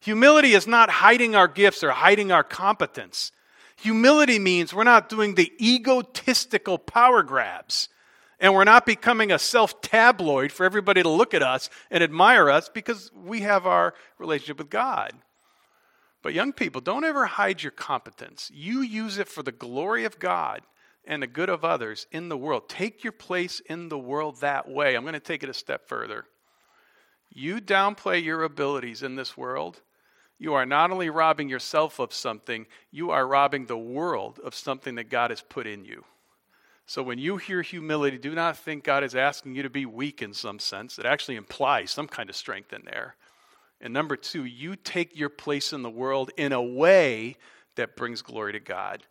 Humility 0.00 0.52
is 0.52 0.66
not 0.66 0.90
hiding 0.90 1.34
our 1.34 1.48
gifts 1.48 1.82
or 1.82 1.90
hiding 1.90 2.32
our 2.32 2.42
competence. 2.42 3.32
Humility 3.76 4.38
means 4.38 4.74
we're 4.74 4.84
not 4.84 5.08
doing 5.08 5.34
the 5.34 5.52
egotistical 5.60 6.78
power 6.78 7.22
grabs. 7.22 7.88
And 8.40 8.52
we're 8.52 8.64
not 8.64 8.84
becoming 8.84 9.32
a 9.32 9.38
self 9.38 9.80
tabloid 9.80 10.52
for 10.52 10.64
everybody 10.64 11.02
to 11.02 11.08
look 11.08 11.32
at 11.32 11.42
us 11.42 11.70
and 11.90 12.02
admire 12.02 12.50
us 12.50 12.68
because 12.68 13.10
we 13.14 13.40
have 13.40 13.64
our 13.64 13.94
relationship 14.18 14.58
with 14.58 14.70
God. 14.70 15.12
But 16.24 16.32
young 16.32 16.54
people, 16.54 16.80
don't 16.80 17.04
ever 17.04 17.26
hide 17.26 17.62
your 17.62 17.70
competence. 17.70 18.50
You 18.52 18.80
use 18.80 19.18
it 19.18 19.28
for 19.28 19.42
the 19.42 19.52
glory 19.52 20.06
of 20.06 20.18
God 20.18 20.62
and 21.04 21.22
the 21.22 21.26
good 21.26 21.50
of 21.50 21.66
others 21.66 22.06
in 22.10 22.30
the 22.30 22.36
world. 22.36 22.66
Take 22.66 23.04
your 23.04 23.12
place 23.12 23.60
in 23.60 23.90
the 23.90 23.98
world 23.98 24.40
that 24.40 24.66
way. 24.66 24.94
I'm 24.94 25.02
going 25.02 25.12
to 25.12 25.20
take 25.20 25.42
it 25.42 25.50
a 25.50 25.54
step 25.54 25.86
further. 25.86 26.24
You 27.30 27.60
downplay 27.60 28.24
your 28.24 28.42
abilities 28.42 29.02
in 29.02 29.16
this 29.16 29.36
world, 29.36 29.82
you 30.38 30.54
are 30.54 30.64
not 30.64 30.90
only 30.90 31.10
robbing 31.10 31.50
yourself 31.50 31.98
of 31.98 32.14
something, 32.14 32.66
you 32.90 33.10
are 33.10 33.26
robbing 33.26 33.66
the 33.66 33.76
world 33.76 34.40
of 34.42 34.54
something 34.54 34.94
that 34.94 35.10
God 35.10 35.28
has 35.28 35.42
put 35.42 35.66
in 35.66 35.84
you. 35.84 36.04
So 36.86 37.02
when 37.02 37.18
you 37.18 37.36
hear 37.36 37.60
humility, 37.60 38.16
do 38.16 38.34
not 38.34 38.56
think 38.56 38.82
God 38.82 39.04
is 39.04 39.14
asking 39.14 39.56
you 39.56 39.62
to 39.62 39.70
be 39.70 39.84
weak 39.84 40.22
in 40.22 40.32
some 40.32 40.58
sense. 40.58 40.98
It 40.98 41.04
actually 41.04 41.36
implies 41.36 41.90
some 41.90 42.08
kind 42.08 42.30
of 42.30 42.36
strength 42.36 42.72
in 42.72 42.82
there. 42.86 43.14
And 43.84 43.92
number 43.92 44.16
two, 44.16 44.46
you 44.46 44.76
take 44.76 45.16
your 45.16 45.28
place 45.28 45.74
in 45.74 45.82
the 45.82 45.90
world 45.90 46.30
in 46.38 46.52
a 46.52 46.62
way 46.62 47.36
that 47.76 47.96
brings 47.96 48.22
glory 48.22 48.52
to 48.54 48.60
God. 48.60 49.02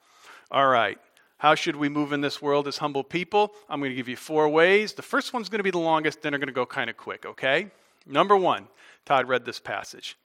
All 0.50 0.68
right. 0.68 0.98
How 1.38 1.54
should 1.54 1.76
we 1.76 1.90
move 1.90 2.12
in 2.12 2.22
this 2.22 2.42
world 2.42 2.68
as 2.68 2.78
humble 2.80 3.04
people? 3.04 3.54
I'm 3.70 3.80
going 3.80 3.92
to 3.92 3.96
give 3.96 4.08
you 4.08 4.16
four 4.16 4.50
ways. 4.50 4.94
The 4.94 5.04
first 5.04 5.32
one's 5.32 5.48
going 5.48 5.60
to 5.60 5.64
be 5.64 5.72
the 5.72 5.78
longest, 5.78 6.22
then 6.22 6.34
I'm 6.34 6.40
going 6.40 6.48
to 6.48 6.54
go 6.54 6.66
kind 6.66 6.90
of 6.90 6.98
quick, 6.98 7.26
okay? 7.26 7.68
Number 8.08 8.36
one, 8.36 8.68
Todd 9.06 9.28
read 9.28 9.46
this 9.46 9.60
passage. 9.60 10.18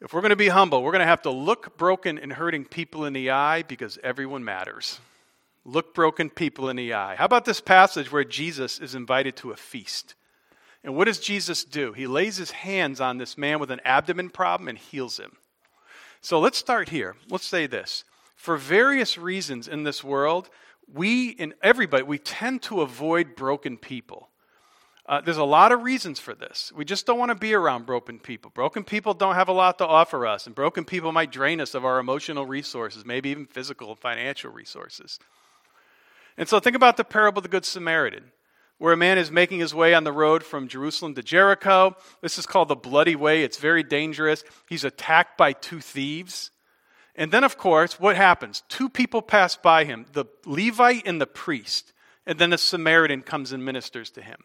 If 0.00 0.12
we're 0.12 0.20
going 0.20 0.30
to 0.30 0.36
be 0.36 0.48
humble, 0.48 0.82
we're 0.82 0.92
going 0.92 1.00
to 1.00 1.06
have 1.06 1.22
to 1.22 1.30
look 1.30 1.76
broken 1.76 2.18
and 2.18 2.32
hurting 2.32 2.66
people 2.66 3.04
in 3.04 3.14
the 3.14 3.30
eye 3.30 3.62
because 3.62 3.98
everyone 4.04 4.44
matters. 4.44 5.00
Look 5.64 5.94
broken 5.94 6.30
people 6.30 6.68
in 6.68 6.76
the 6.76 6.94
eye. 6.94 7.16
How 7.16 7.24
about 7.24 7.46
this 7.46 7.60
passage 7.60 8.12
where 8.12 8.24
Jesus 8.24 8.78
is 8.78 8.94
invited 8.94 9.34
to 9.36 9.50
a 9.50 9.56
feast? 9.56 10.14
And 10.84 10.94
what 10.94 11.06
does 11.06 11.18
Jesus 11.18 11.64
do? 11.64 11.94
He 11.94 12.06
lays 12.06 12.36
his 12.36 12.50
hands 12.50 13.00
on 13.00 13.16
this 13.16 13.38
man 13.38 13.58
with 13.58 13.70
an 13.70 13.80
abdomen 13.84 14.28
problem 14.28 14.68
and 14.68 14.78
heals 14.78 15.18
him. 15.18 15.32
So 16.20 16.38
let's 16.38 16.58
start 16.58 16.90
here. 16.90 17.16
Let's 17.30 17.46
say 17.46 17.66
this. 17.66 18.04
For 18.36 18.58
various 18.58 19.16
reasons 19.16 19.66
in 19.66 19.84
this 19.84 20.04
world, 20.04 20.50
we 20.92 21.34
and 21.38 21.54
everybody, 21.62 22.02
we 22.02 22.18
tend 22.18 22.62
to 22.62 22.82
avoid 22.82 23.34
broken 23.34 23.78
people. 23.78 24.28
Uh, 25.06 25.20
there's 25.20 25.36
a 25.36 25.44
lot 25.44 25.70
of 25.70 25.82
reasons 25.82 26.18
for 26.18 26.34
this. 26.34 26.72
We 26.74 26.84
just 26.84 27.04
don't 27.04 27.18
want 27.18 27.30
to 27.30 27.34
be 27.34 27.52
around 27.52 27.84
broken 27.84 28.18
people. 28.18 28.50
Broken 28.54 28.84
people 28.84 29.12
don't 29.12 29.34
have 29.34 29.48
a 29.48 29.52
lot 29.52 29.78
to 29.78 29.86
offer 29.86 30.26
us, 30.26 30.46
and 30.46 30.54
broken 30.54 30.84
people 30.84 31.12
might 31.12 31.30
drain 31.30 31.60
us 31.60 31.74
of 31.74 31.84
our 31.84 31.98
emotional 31.98 32.46
resources, 32.46 33.04
maybe 33.04 33.28
even 33.28 33.46
physical 33.46 33.90
and 33.90 33.98
financial 33.98 34.50
resources. 34.50 35.18
And 36.38 36.48
so 36.48 36.58
think 36.58 36.74
about 36.74 36.96
the 36.96 37.04
parable 37.04 37.40
of 37.40 37.42
the 37.42 37.50
Good 37.50 37.66
Samaritan, 37.66 38.32
where 38.78 38.92
a 38.92 38.96
man 38.96 39.18
is 39.18 39.30
making 39.30 39.60
his 39.60 39.74
way 39.74 39.94
on 39.94 40.04
the 40.04 40.12
road 40.12 40.42
from 40.42 40.68
Jerusalem 40.68 41.14
to 41.14 41.22
Jericho. 41.22 41.96
This 42.20 42.38
is 42.38 42.46
called 42.46 42.68
the 42.68 42.76
Bloody 42.76 43.16
Way. 43.16 43.42
It's 43.42 43.58
very 43.58 43.82
dangerous. 43.82 44.44
He's 44.68 44.84
attacked 44.84 45.38
by 45.38 45.52
two 45.52 45.80
thieves. 45.80 46.50
And 47.16 47.30
then, 47.30 47.44
of 47.44 47.56
course, 47.56 48.00
what 48.00 48.16
happens? 48.16 48.62
Two 48.68 48.88
people 48.88 49.22
pass 49.22 49.56
by 49.56 49.84
him 49.84 50.06
the 50.12 50.24
Levite 50.44 51.06
and 51.06 51.20
the 51.20 51.26
priest. 51.26 51.92
And 52.26 52.38
then 52.38 52.52
a 52.52 52.58
Samaritan 52.58 53.22
comes 53.22 53.52
and 53.52 53.64
ministers 53.64 54.10
to 54.12 54.22
him. 54.22 54.38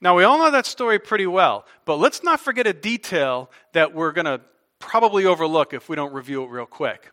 Now, 0.00 0.16
we 0.16 0.24
all 0.24 0.38
know 0.38 0.50
that 0.50 0.66
story 0.66 0.98
pretty 0.98 1.26
well, 1.26 1.66
but 1.84 1.96
let's 1.96 2.22
not 2.22 2.40
forget 2.40 2.66
a 2.66 2.72
detail 2.72 3.50
that 3.72 3.94
we're 3.94 4.12
going 4.12 4.24
to 4.26 4.40
probably 4.78 5.24
overlook 5.24 5.72
if 5.72 5.88
we 5.88 5.96
don't 5.96 6.12
review 6.12 6.42
it 6.44 6.50
real 6.50 6.66
quick. 6.66 7.12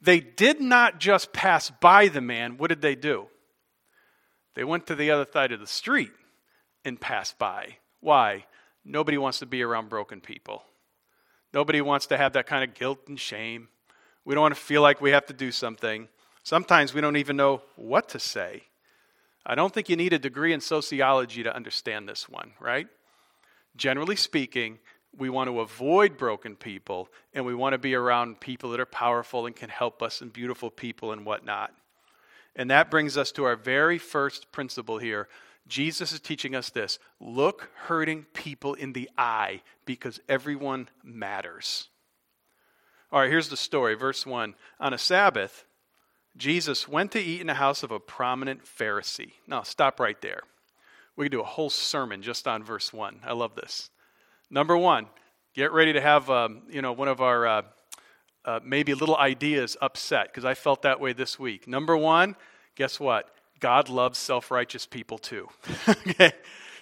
They 0.00 0.20
did 0.20 0.60
not 0.60 0.98
just 0.98 1.32
pass 1.32 1.70
by 1.70 2.08
the 2.08 2.20
man, 2.20 2.56
what 2.56 2.68
did 2.68 2.80
they 2.80 2.94
do? 2.94 3.26
They 4.54 4.64
went 4.64 4.86
to 4.86 4.94
the 4.94 5.10
other 5.10 5.26
side 5.30 5.52
of 5.52 5.60
the 5.60 5.66
street 5.66 6.12
and 6.84 7.00
passed 7.00 7.38
by. 7.38 7.76
Why? 8.00 8.46
Nobody 8.84 9.18
wants 9.18 9.38
to 9.40 9.46
be 9.46 9.62
around 9.62 9.88
broken 9.88 10.20
people. 10.20 10.64
Nobody 11.52 11.80
wants 11.80 12.06
to 12.06 12.16
have 12.16 12.32
that 12.34 12.46
kind 12.46 12.64
of 12.64 12.74
guilt 12.74 13.00
and 13.08 13.18
shame. 13.18 13.68
We 14.24 14.34
don't 14.34 14.42
want 14.42 14.54
to 14.54 14.60
feel 14.60 14.82
like 14.82 15.00
we 15.00 15.10
have 15.10 15.26
to 15.26 15.32
do 15.32 15.50
something. 15.50 16.08
Sometimes 16.42 16.94
we 16.94 17.00
don't 17.00 17.16
even 17.16 17.36
know 17.36 17.62
what 17.76 18.08
to 18.10 18.18
say. 18.18 18.62
I 19.44 19.54
don't 19.54 19.72
think 19.72 19.88
you 19.88 19.96
need 19.96 20.12
a 20.12 20.18
degree 20.18 20.52
in 20.52 20.60
sociology 20.60 21.42
to 21.42 21.54
understand 21.54 22.08
this 22.08 22.28
one, 22.28 22.52
right? 22.60 22.86
Generally 23.76 24.16
speaking, 24.16 24.78
we 25.16 25.30
want 25.30 25.48
to 25.48 25.60
avoid 25.60 26.16
broken 26.16 26.56
people 26.56 27.08
and 27.34 27.44
we 27.44 27.54
want 27.54 27.72
to 27.72 27.78
be 27.78 27.94
around 27.94 28.40
people 28.40 28.70
that 28.70 28.80
are 28.80 28.86
powerful 28.86 29.46
and 29.46 29.56
can 29.56 29.70
help 29.70 30.02
us 30.02 30.20
and 30.20 30.32
beautiful 30.32 30.70
people 30.70 31.12
and 31.12 31.24
whatnot. 31.24 31.72
And 32.56 32.70
that 32.70 32.90
brings 32.90 33.16
us 33.16 33.32
to 33.32 33.44
our 33.44 33.56
very 33.56 33.98
first 33.98 34.52
principle 34.52 34.98
here. 34.98 35.28
Jesus 35.66 36.12
is 36.12 36.20
teaching 36.20 36.54
us 36.54 36.70
this 36.70 36.98
look 37.20 37.70
hurting 37.86 38.26
people 38.34 38.74
in 38.74 38.92
the 38.92 39.08
eye 39.16 39.62
because 39.84 40.20
everyone 40.28 40.88
matters. 41.04 41.88
All 43.12 43.20
right, 43.20 43.30
here's 43.30 43.48
the 43.48 43.56
story. 43.56 43.94
Verse 43.94 44.26
1 44.26 44.54
On 44.78 44.94
a 44.94 44.98
Sabbath, 44.98 45.64
Jesus 46.36 46.88
went 46.88 47.12
to 47.12 47.20
eat 47.20 47.40
in 47.40 47.46
the 47.46 47.54
house 47.54 47.82
of 47.82 47.90
a 47.90 48.00
prominent 48.00 48.64
Pharisee. 48.64 49.32
Now, 49.46 49.62
stop 49.62 49.98
right 49.98 50.20
there. 50.20 50.42
We 51.16 51.24
could 51.24 51.32
do 51.32 51.40
a 51.40 51.44
whole 51.44 51.70
sermon 51.70 52.22
just 52.22 52.46
on 52.46 52.62
verse 52.62 52.92
1. 52.92 53.20
I 53.24 53.32
love 53.32 53.54
this. 53.54 53.90
Number 54.48 54.76
one, 54.76 55.06
get 55.54 55.72
ready 55.72 55.92
to 55.92 56.00
have 56.00 56.30
um, 56.30 56.62
you 56.68 56.82
know 56.82 56.92
one 56.92 57.08
of 57.08 57.20
our 57.20 57.46
uh, 57.46 57.62
uh, 58.44 58.60
maybe 58.64 58.94
little 58.94 59.16
ideas 59.16 59.76
upset 59.80 60.28
because 60.28 60.44
I 60.44 60.54
felt 60.54 60.82
that 60.82 61.00
way 61.00 61.12
this 61.12 61.38
week. 61.38 61.68
Number 61.68 61.96
one, 61.96 62.36
guess 62.74 62.98
what? 62.98 63.34
God 63.60 63.88
loves 63.88 64.18
self-righteous 64.18 64.86
people 64.86 65.18
too. 65.18 65.48
okay. 65.88 66.32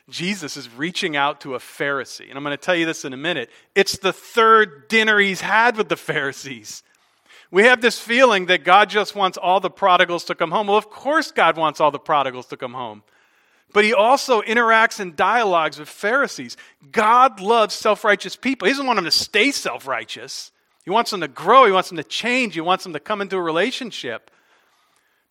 Jesus 0.09 0.57
is 0.57 0.73
reaching 0.73 1.17
out 1.17 1.43
to 1.43 1.55
a 1.55 1.59
Pharisee. 1.59 2.29
And 2.29 2.39
I'm 2.39 2.45
going 2.45 2.57
to 2.57 2.63
tell 2.63 2.75
you 2.75 2.87
this 2.87 3.05
in 3.05 3.13
a 3.13 3.17
minute. 3.17 3.51
It's 3.75 3.99
the 3.99 4.13
third 4.13 4.89
dinner 4.89 5.19
he's 5.19 5.43
had 5.43 5.77
with 5.77 5.89
the 5.89 5.97
Pharisees. 5.97 6.83
We 7.51 7.65
have 7.65 7.81
this 7.81 7.99
feeling 7.99 8.47
that 8.47 8.65
God 8.65 8.91
just 8.91 9.15
wants 9.15 9.39
all 9.39 9.61
the 9.61 9.71
prodigals 9.71 10.25
to 10.25 10.35
come 10.35 10.51
home. 10.51 10.67
Well, 10.67 10.77
of 10.77 10.91
course, 10.91 11.31
God 11.31 11.57
wants 11.57 11.81
all 11.81 11.91
the 11.91 11.99
prodigals 11.99 12.47
to 12.47 12.57
come 12.57 12.75
home. 12.75 13.03
But 13.73 13.85
he 13.85 13.93
also 13.93 14.41
interacts 14.43 14.99
and 14.99 15.15
dialogues 15.15 15.79
with 15.79 15.89
Pharisees. 15.89 16.57
God 16.91 17.41
loves 17.41 17.75
self 17.75 18.03
righteous 18.03 18.35
people. 18.35 18.67
He 18.67 18.73
doesn't 18.73 18.87
want 18.87 18.97
them 18.97 19.05
to 19.05 19.11
stay 19.11 19.51
self 19.51 19.87
righteous. 19.87 20.53
He 20.89 20.91
wants 20.91 21.11
them 21.11 21.21
to 21.21 21.29
grow. 21.29 21.67
He 21.67 21.73
wants 21.73 21.91
them 21.91 21.99
to 21.99 22.03
change. 22.03 22.55
He 22.55 22.63
wants 22.63 22.83
them 22.83 22.95
to 22.95 22.99
come 22.99 23.21
into 23.21 23.37
a 23.37 23.43
relationship. 23.43 24.31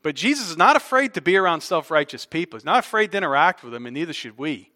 But 0.03 0.13
Jesus 0.13 0.51
is 0.51 0.55
not 0.55 0.75
afraid 0.75 1.15
to 1.15 1.21
be 1.21 1.35
around 1.35 1.61
self 1.61 1.89
righteous 1.89 2.27
people. 2.27 2.59
He's 2.59 2.63
not 2.63 2.85
afraid 2.85 3.11
to 3.11 3.17
interact 3.17 3.63
with 3.63 3.73
them, 3.73 3.87
and 3.87 3.95
neither 3.95 4.13
should 4.13 4.37
we. 4.37 4.69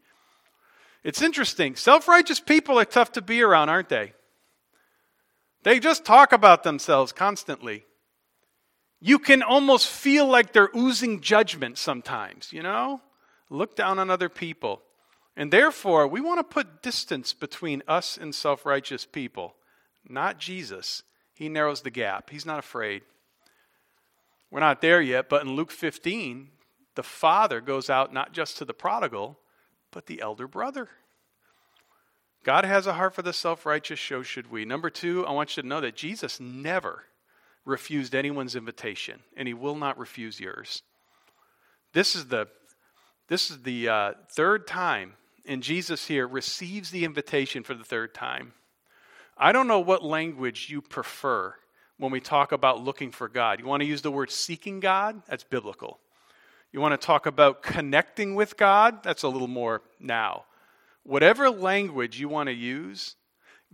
It's 1.03 1.21
interesting. 1.21 1.75
Self 1.75 2.07
righteous 2.07 2.39
people 2.39 2.79
are 2.79 2.85
tough 2.85 3.11
to 3.11 3.21
be 3.21 3.43
around, 3.43 3.69
aren't 3.69 3.89
they? 3.89 4.13
They 5.61 5.79
just 5.79 6.03
talk 6.03 6.31
about 6.31 6.63
themselves 6.63 7.11
constantly. 7.11 7.85
You 8.99 9.19
can 9.19 9.43
almost 9.43 9.87
feel 9.87 10.25
like 10.25 10.51
they're 10.51 10.75
oozing 10.75 11.21
judgment 11.21 11.77
sometimes, 11.77 12.51
you 12.51 12.63
know? 12.63 13.01
Look 13.51 13.75
down 13.75 13.99
on 13.99 14.09
other 14.09 14.29
people. 14.29 14.81
And 15.37 15.53
therefore, 15.53 16.07
we 16.07 16.21
want 16.21 16.39
to 16.39 16.43
put 16.43 16.81
distance 16.81 17.33
between 17.33 17.83
us 17.87 18.17
and 18.17 18.33
self 18.33 18.65
righteous 18.65 19.05
people, 19.05 19.53
not 20.07 20.39
Jesus. 20.39 21.03
He 21.33 21.49
narrows 21.49 21.81
the 21.81 21.89
gap, 21.89 22.29
he's 22.29 22.45
not 22.45 22.59
afraid. 22.59 23.03
We're 24.49 24.59
not 24.59 24.81
there 24.81 25.01
yet, 25.01 25.29
but 25.29 25.43
in 25.43 25.55
Luke 25.55 25.71
15, 25.71 26.49
the 26.95 27.03
father 27.03 27.61
goes 27.61 27.89
out 27.89 28.13
not 28.13 28.33
just 28.33 28.57
to 28.57 28.65
the 28.65 28.73
prodigal, 28.73 29.39
but 29.91 30.07
the 30.07 30.21
elder 30.21 30.47
brother. 30.47 30.89
God 32.43 32.65
has 32.65 32.87
a 32.87 32.93
heart 32.93 33.13
for 33.13 33.21
the 33.21 33.33
self 33.33 33.65
righteous, 33.65 34.01
so 34.01 34.23
should 34.23 34.51
we. 34.51 34.65
Number 34.65 34.89
two, 34.89 35.25
I 35.25 35.31
want 35.31 35.55
you 35.55 35.63
to 35.63 35.69
know 35.69 35.81
that 35.81 35.95
Jesus 35.95 36.39
never 36.39 37.05
refused 37.65 38.15
anyone's 38.15 38.55
invitation, 38.55 39.19
and 39.37 39.47
he 39.47 39.53
will 39.53 39.75
not 39.75 39.97
refuse 39.97 40.39
yours. 40.39 40.81
This 41.93 42.15
is 42.15 42.27
the, 42.27 42.47
this 43.27 43.51
is 43.51 43.61
the 43.61 43.87
uh, 43.87 44.13
third 44.29 44.65
time, 44.65 45.13
and 45.45 45.61
Jesus 45.61 46.07
here 46.07 46.27
receives 46.27 46.89
the 46.91 47.05
invitation 47.05 47.63
for 47.63 47.73
the 47.73 47.83
third 47.83 48.13
time. 48.13 48.53
I 49.41 49.51
don't 49.51 49.67
know 49.67 49.79
what 49.79 50.03
language 50.03 50.67
you 50.69 50.83
prefer 50.83 51.55
when 51.97 52.11
we 52.11 52.19
talk 52.19 52.51
about 52.51 52.83
looking 52.83 53.09
for 53.09 53.27
God. 53.27 53.59
You 53.59 53.65
want 53.65 53.81
to 53.81 53.87
use 53.87 54.03
the 54.03 54.11
word 54.11 54.29
seeking 54.29 54.79
God? 54.79 55.23
That's 55.27 55.43
biblical. 55.43 55.99
You 56.71 56.79
want 56.79 56.99
to 56.99 57.03
talk 57.03 57.25
about 57.25 57.63
connecting 57.63 58.35
with 58.35 58.55
God? 58.55 59.01
That's 59.01 59.23
a 59.23 59.27
little 59.27 59.47
more 59.47 59.81
now. 59.99 60.45
Whatever 61.01 61.49
language 61.49 62.19
you 62.19 62.29
want 62.29 62.49
to 62.49 62.53
use, 62.53 63.15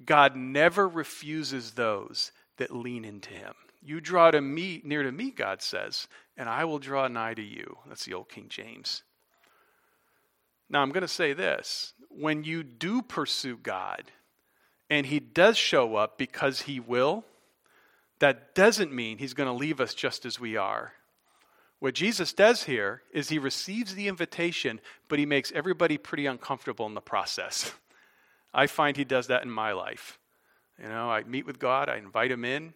God 0.05 0.38
never 0.38 0.88
refuses 0.88 1.71
those 1.71 2.31
that 2.55 2.74
lean 2.74 3.03
into 3.03 3.31
him. 3.31 3.53
You 3.83 4.00
draw 4.00 4.31
to 4.31 4.39
me 4.39 4.81
near 4.86 5.03
to 5.03 5.12
me, 5.12 5.31
God 5.31 5.62
says, 5.62 6.07
and 6.38 6.47
I 6.47 6.63
will 6.63 6.79
draw 6.79 7.09
nigh 7.09 7.33
to 7.33 7.43
you. 7.43 7.77
That's 7.89 8.05
the 8.05 8.13
old 8.13 8.29
King 8.29 8.45
James. 8.47 9.03
Now 10.69 10.81
I'm 10.81 10.91
going 10.91 11.01
to 11.01 11.09
say 11.09 11.33
this. 11.33 11.93
When 12.09 12.45
you 12.45 12.63
do 12.63 13.01
pursue 13.01 13.57
God, 13.57 14.03
and 14.89 15.06
he 15.06 15.20
does 15.20 15.58
show 15.58 15.96
up 15.96 16.17
because 16.17 16.62
he 16.62 16.79
will, 16.79 17.25
that 18.20 18.56
doesn't 18.56 18.94
mean 18.94 19.17
he's 19.17 19.34
going 19.34 19.48
to 19.48 19.53
leave 19.53 19.79
us 19.79 19.94
just 19.94 20.25
as 20.25 20.39
we 20.39 20.58
are. 20.58 20.94
What 21.79 21.94
Jesus 21.94 22.34
does 22.34 22.63
here 22.63 23.03
is 23.12 23.29
he 23.29 23.38
receives 23.38 23.94
the 23.94 24.08
invitation, 24.08 24.79
but 25.08 25.20
he 25.20 25.25
makes 25.25 25.51
everybody 25.51 25.98
pretty 25.98 26.25
uncomfortable 26.25 26.88
in 26.88 26.96
the 26.96 27.01
process. 27.01 27.74
I 28.53 28.65
find 28.67 28.98
he 28.98 29.03
does 29.03 29.27
that 29.27 29.44
in 29.44 29.51
my 29.51 29.74
life. 29.74 30.17
You 30.82 30.89
know, 30.89 31.10
I 31.10 31.24
meet 31.24 31.46
with 31.46 31.60
God, 31.60 31.89
I 31.89 31.98
invite 31.98 32.32
him 32.32 32.46
in, 32.46 32.74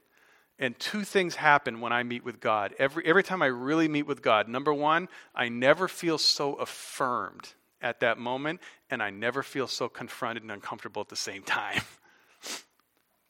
and 0.60 0.78
two 0.78 1.04
things 1.04 1.36
happen 1.36 1.82
when 1.82 1.92
I 1.92 2.04
meet 2.04 2.24
with 2.24 2.40
God. 2.40 2.76
Every, 2.78 3.04
every 3.06 3.24
time 3.24 3.42
I 3.42 3.48
really 3.48 3.88
meet 3.88 4.06
with 4.06 4.22
God, 4.22 4.48
number 4.48 4.74
one, 4.74 5.08
I 5.34 5.50
never 5.50 5.88
feel 5.88 6.20
so 6.20 6.54
affirmed 6.54 7.54
at 7.82 8.02
that 8.02 8.20
moment, 8.20 8.62
and 8.92 9.02
I 9.02 9.10
never 9.10 9.42
feel 9.42 9.68
so 9.68 9.90
confronted 9.90 10.44
and 10.44 10.52
uncomfortable 10.52 11.02
at 11.02 11.10
the 11.10 11.16
same 11.16 11.42
time. 11.44 11.82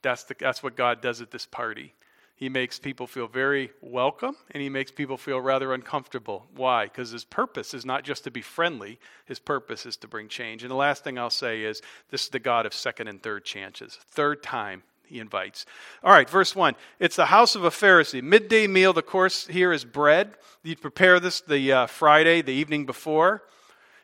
That's, 0.02 0.24
the, 0.24 0.36
that's 0.40 0.64
what 0.64 0.76
God 0.76 1.02
does 1.02 1.22
at 1.22 1.32
this 1.32 1.46
party. 1.46 1.94
He 2.36 2.50
makes 2.50 2.80
people 2.80 3.06
feel 3.06 3.28
very 3.28 3.70
welcome 3.82 4.36
and 4.50 4.64
he 4.64 4.70
makes 4.70 4.90
people 4.90 5.16
feel 5.16 5.40
rather 5.40 5.74
uncomfortable. 5.74 6.48
Why? 6.56 6.86
Because 6.86 7.12
his 7.12 7.24
purpose 7.24 7.76
is 7.76 7.86
not 7.86 8.04
just 8.04 8.24
to 8.24 8.32
be 8.32 8.42
friendly, 8.42 9.00
his 9.26 9.38
purpose 9.38 9.86
is 9.86 9.96
to 9.98 10.08
bring 10.08 10.28
change. 10.28 10.64
And 10.64 10.72
the 10.72 10.76
last 10.76 11.04
thing 11.04 11.20
I'll 11.20 11.30
say 11.30 11.62
is 11.62 11.84
this 12.10 12.24
is 12.24 12.30
the 12.30 12.40
God 12.40 12.66
of 12.66 12.74
second 12.74 13.10
and 13.10 13.22
third 13.22 13.46
chances. 13.46 14.00
Third 14.10 14.42
time 14.42 14.82
he 15.06 15.20
invites. 15.20 15.68
All 16.04 16.12
right, 16.12 16.28
verse 16.28 16.56
1. 16.56 16.76
It's 17.00 17.16
the 17.16 17.28
house 17.28 17.56
of 17.56 17.64
a 17.64 17.70
Pharisee. 17.70 18.24
Midday 18.24 18.66
meal, 18.66 18.94
the 18.94 19.04
course 19.04 19.46
here 19.46 19.72
is 19.72 19.86
bread. 19.86 20.34
You 20.64 20.76
prepare 20.76 21.20
this 21.20 21.42
the 21.42 21.72
uh, 21.72 21.86
Friday, 21.86 22.42
the 22.42 22.54
evening 22.54 22.88
before. 22.88 23.44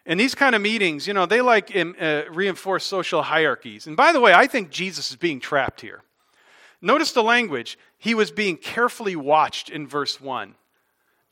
And 0.08 0.18
these 0.18 0.34
kind 0.34 0.56
of 0.56 0.62
meetings, 0.62 1.06
you 1.06 1.14
know, 1.14 1.26
they 1.26 1.42
like 1.42 1.76
uh, 1.76 2.24
reinforce 2.32 2.86
social 2.86 3.22
hierarchies. 3.22 3.88
And 3.88 3.98
by 3.98 4.14
the 4.14 4.22
way, 4.22 4.34
I 4.34 4.48
think 4.48 4.70
Jesus 4.70 5.12
is 5.12 5.18
being 5.18 5.42
trapped 5.42 5.82
here. 5.82 6.02
Notice 6.82 7.12
the 7.12 7.22
language. 7.22 7.78
He 7.98 8.16
was 8.16 8.32
being 8.32 8.56
carefully 8.56 9.18
watched 9.18 9.70
in 9.70 9.86
verse 9.86 10.22
1. 10.22 10.56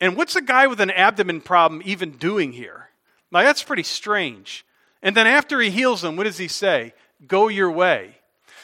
And 0.02 0.18
what's 0.18 0.36
a 0.36 0.42
guy 0.42 0.68
with 0.68 0.82
an 0.82 0.92
abdomen 0.92 1.40
problem 1.40 1.82
even 1.86 2.12
doing 2.12 2.52
here? 2.52 2.90
Now, 3.32 3.44
that's 3.44 3.64
pretty 3.64 3.84
strange. 3.84 4.66
And 5.02 5.16
then 5.16 5.26
after 5.26 5.62
he 5.62 5.70
heals 5.70 6.04
him, 6.04 6.18
what 6.18 6.26
does 6.26 6.38
he 6.38 6.50
say? 6.50 6.94
Go 7.26 7.48
your 7.48 7.72
way. 7.72 8.18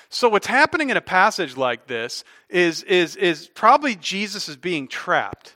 So, 0.10 0.28
what's 0.28 0.48
happening 0.48 0.90
in 0.90 0.98
a 0.98 1.02
passage 1.02 1.56
like 1.56 1.88
this 1.88 2.26
is, 2.50 2.84
is, 2.84 3.16
is 3.16 3.48
probably 3.48 3.96
Jesus 3.96 4.50
is 4.50 4.58
being 4.58 4.90
trapped. 4.90 5.56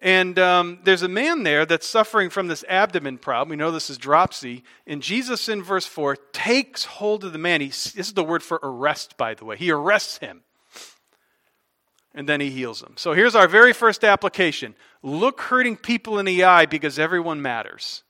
And 0.00 0.38
um, 0.38 0.80
there's 0.84 1.02
a 1.02 1.08
man 1.08 1.42
there 1.42 1.64
that's 1.64 1.86
suffering 1.86 2.28
from 2.28 2.48
this 2.48 2.64
abdomen 2.68 3.16
problem. 3.16 3.48
We 3.50 3.56
know 3.56 3.70
this 3.70 3.88
is 3.88 3.96
dropsy. 3.96 4.62
And 4.86 5.02
Jesus, 5.02 5.48
in 5.48 5.62
verse 5.62 5.86
4, 5.86 6.16
takes 6.32 6.84
hold 6.84 7.24
of 7.24 7.32
the 7.32 7.38
man. 7.38 7.62
He, 7.62 7.68
this 7.68 7.96
is 7.96 8.12
the 8.12 8.24
word 8.24 8.42
for 8.42 8.60
arrest, 8.62 9.16
by 9.16 9.34
the 9.34 9.46
way. 9.46 9.56
He 9.56 9.70
arrests 9.70 10.18
him. 10.18 10.42
And 12.14 12.28
then 12.28 12.40
he 12.40 12.50
heals 12.50 12.82
him. 12.82 12.94
So 12.96 13.12
here's 13.12 13.34
our 13.34 13.48
very 13.48 13.72
first 13.72 14.04
application 14.04 14.74
look 15.02 15.40
hurting 15.42 15.76
people 15.76 16.18
in 16.18 16.26
the 16.26 16.44
eye 16.44 16.66
because 16.66 16.98
everyone 16.98 17.40
matters. 17.40 18.02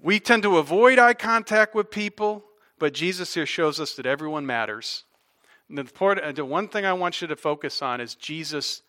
We 0.00 0.20
tend 0.20 0.42
to 0.42 0.58
avoid 0.58 0.98
eye 0.98 1.14
contact 1.14 1.74
with 1.74 1.90
people, 1.90 2.44
but 2.78 2.92
Jesus 2.92 3.32
here 3.34 3.46
shows 3.46 3.80
us 3.80 3.94
that 3.94 4.06
everyone 4.06 4.44
matters. 4.44 5.04
And 5.68 5.78
the, 5.78 6.32
the 6.34 6.44
one 6.44 6.68
thing 6.68 6.84
I 6.84 6.92
want 6.92 7.20
you 7.20 7.28
to 7.28 7.36
focus 7.36 7.80
on 7.80 8.00
is 8.00 8.14
Jesus 8.14 8.82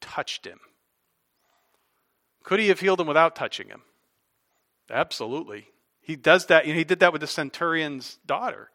touched 0.00 0.44
him. 0.44 0.60
Could 2.42 2.60
he 2.60 2.68
have 2.68 2.80
healed 2.80 3.00
him 3.00 3.06
without 3.06 3.36
touching 3.36 3.68
him? 3.68 3.82
Absolutely. 4.90 5.68
He 6.00 6.16
does 6.16 6.46
that. 6.46 6.66
You 6.66 6.72
know, 6.72 6.78
he 6.78 6.84
did 6.84 7.00
that 7.00 7.12
with 7.12 7.20
the 7.20 7.26
centurion's 7.26 8.18
daughter, 8.26 8.70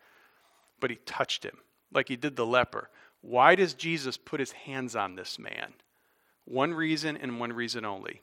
but 0.79 0.89
he 0.89 0.97
touched 1.05 1.43
him 1.43 1.57
like 1.91 2.07
he 2.07 2.15
did 2.15 2.35
the 2.35 2.45
leper. 2.45 2.89
Why 3.21 3.55
does 3.55 3.73
Jesus 3.73 4.17
put 4.17 4.39
his 4.39 4.51
hands 4.51 4.95
on 4.95 5.15
this 5.15 5.39
man? 5.39 5.73
One 6.45 6.73
reason 6.73 7.17
and 7.17 7.39
one 7.39 7.53
reason 7.53 7.85
only. 7.85 8.21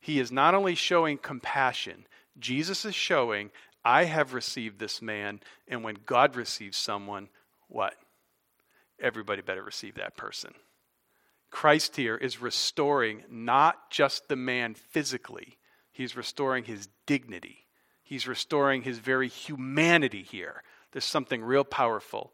He 0.00 0.18
is 0.18 0.32
not 0.32 0.54
only 0.54 0.74
showing 0.74 1.16
compassion, 1.16 2.06
Jesus 2.38 2.84
is 2.84 2.94
showing, 2.94 3.50
I 3.84 4.04
have 4.04 4.34
received 4.34 4.78
this 4.78 5.00
man, 5.00 5.40
and 5.68 5.84
when 5.84 5.98
God 6.04 6.34
receives 6.34 6.76
someone, 6.76 7.28
what? 7.68 7.94
Everybody 9.00 9.42
better 9.42 9.62
receive 9.62 9.94
that 9.94 10.16
person. 10.16 10.54
Christ 11.52 11.94
here 11.94 12.16
is 12.16 12.42
restoring 12.42 13.22
not 13.30 13.90
just 13.90 14.28
the 14.28 14.34
man 14.34 14.74
physically, 14.74 15.58
he's 15.92 16.16
restoring 16.16 16.64
his 16.64 16.88
dignity. 17.06 17.58
He's 18.02 18.26
restoring 18.26 18.82
his 18.82 18.98
very 18.98 19.28
humanity 19.28 20.22
here. 20.22 20.62
There's 20.90 21.04
something 21.04 21.42
real 21.42 21.64
powerful. 21.64 22.32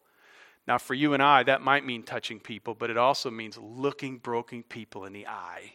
Now, 0.66 0.78
for 0.78 0.94
you 0.94 1.14
and 1.14 1.22
I, 1.22 1.44
that 1.44 1.62
might 1.62 1.86
mean 1.86 2.02
touching 2.02 2.40
people, 2.40 2.74
but 2.74 2.90
it 2.90 2.96
also 2.96 3.30
means 3.30 3.56
looking 3.58 4.18
broken 4.18 4.64
people 4.64 5.04
in 5.04 5.12
the 5.12 5.28
eye, 5.28 5.74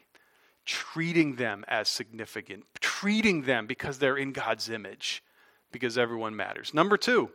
treating 0.65 1.37
them 1.37 1.63
as 1.69 1.87
significant, 1.87 2.65
treating 2.81 3.43
them 3.43 3.65
because 3.65 3.97
they're 3.97 4.17
in 4.17 4.33
God's 4.33 4.69
image, 4.69 5.23
because 5.71 5.97
everyone 5.97 6.35
matters. 6.35 6.73
Number 6.73 6.97
two, 6.97 7.29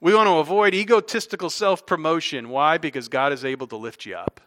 we 0.00 0.14
want 0.14 0.28
to 0.28 0.38
avoid 0.38 0.72
egotistical 0.72 1.50
self 1.50 1.84
promotion. 1.84 2.48
Why? 2.48 2.78
Because 2.78 3.08
God 3.08 3.32
is 3.32 3.44
able 3.44 3.66
to 3.68 3.76
lift 3.76 4.06
you 4.06 4.14
up. 4.14 4.40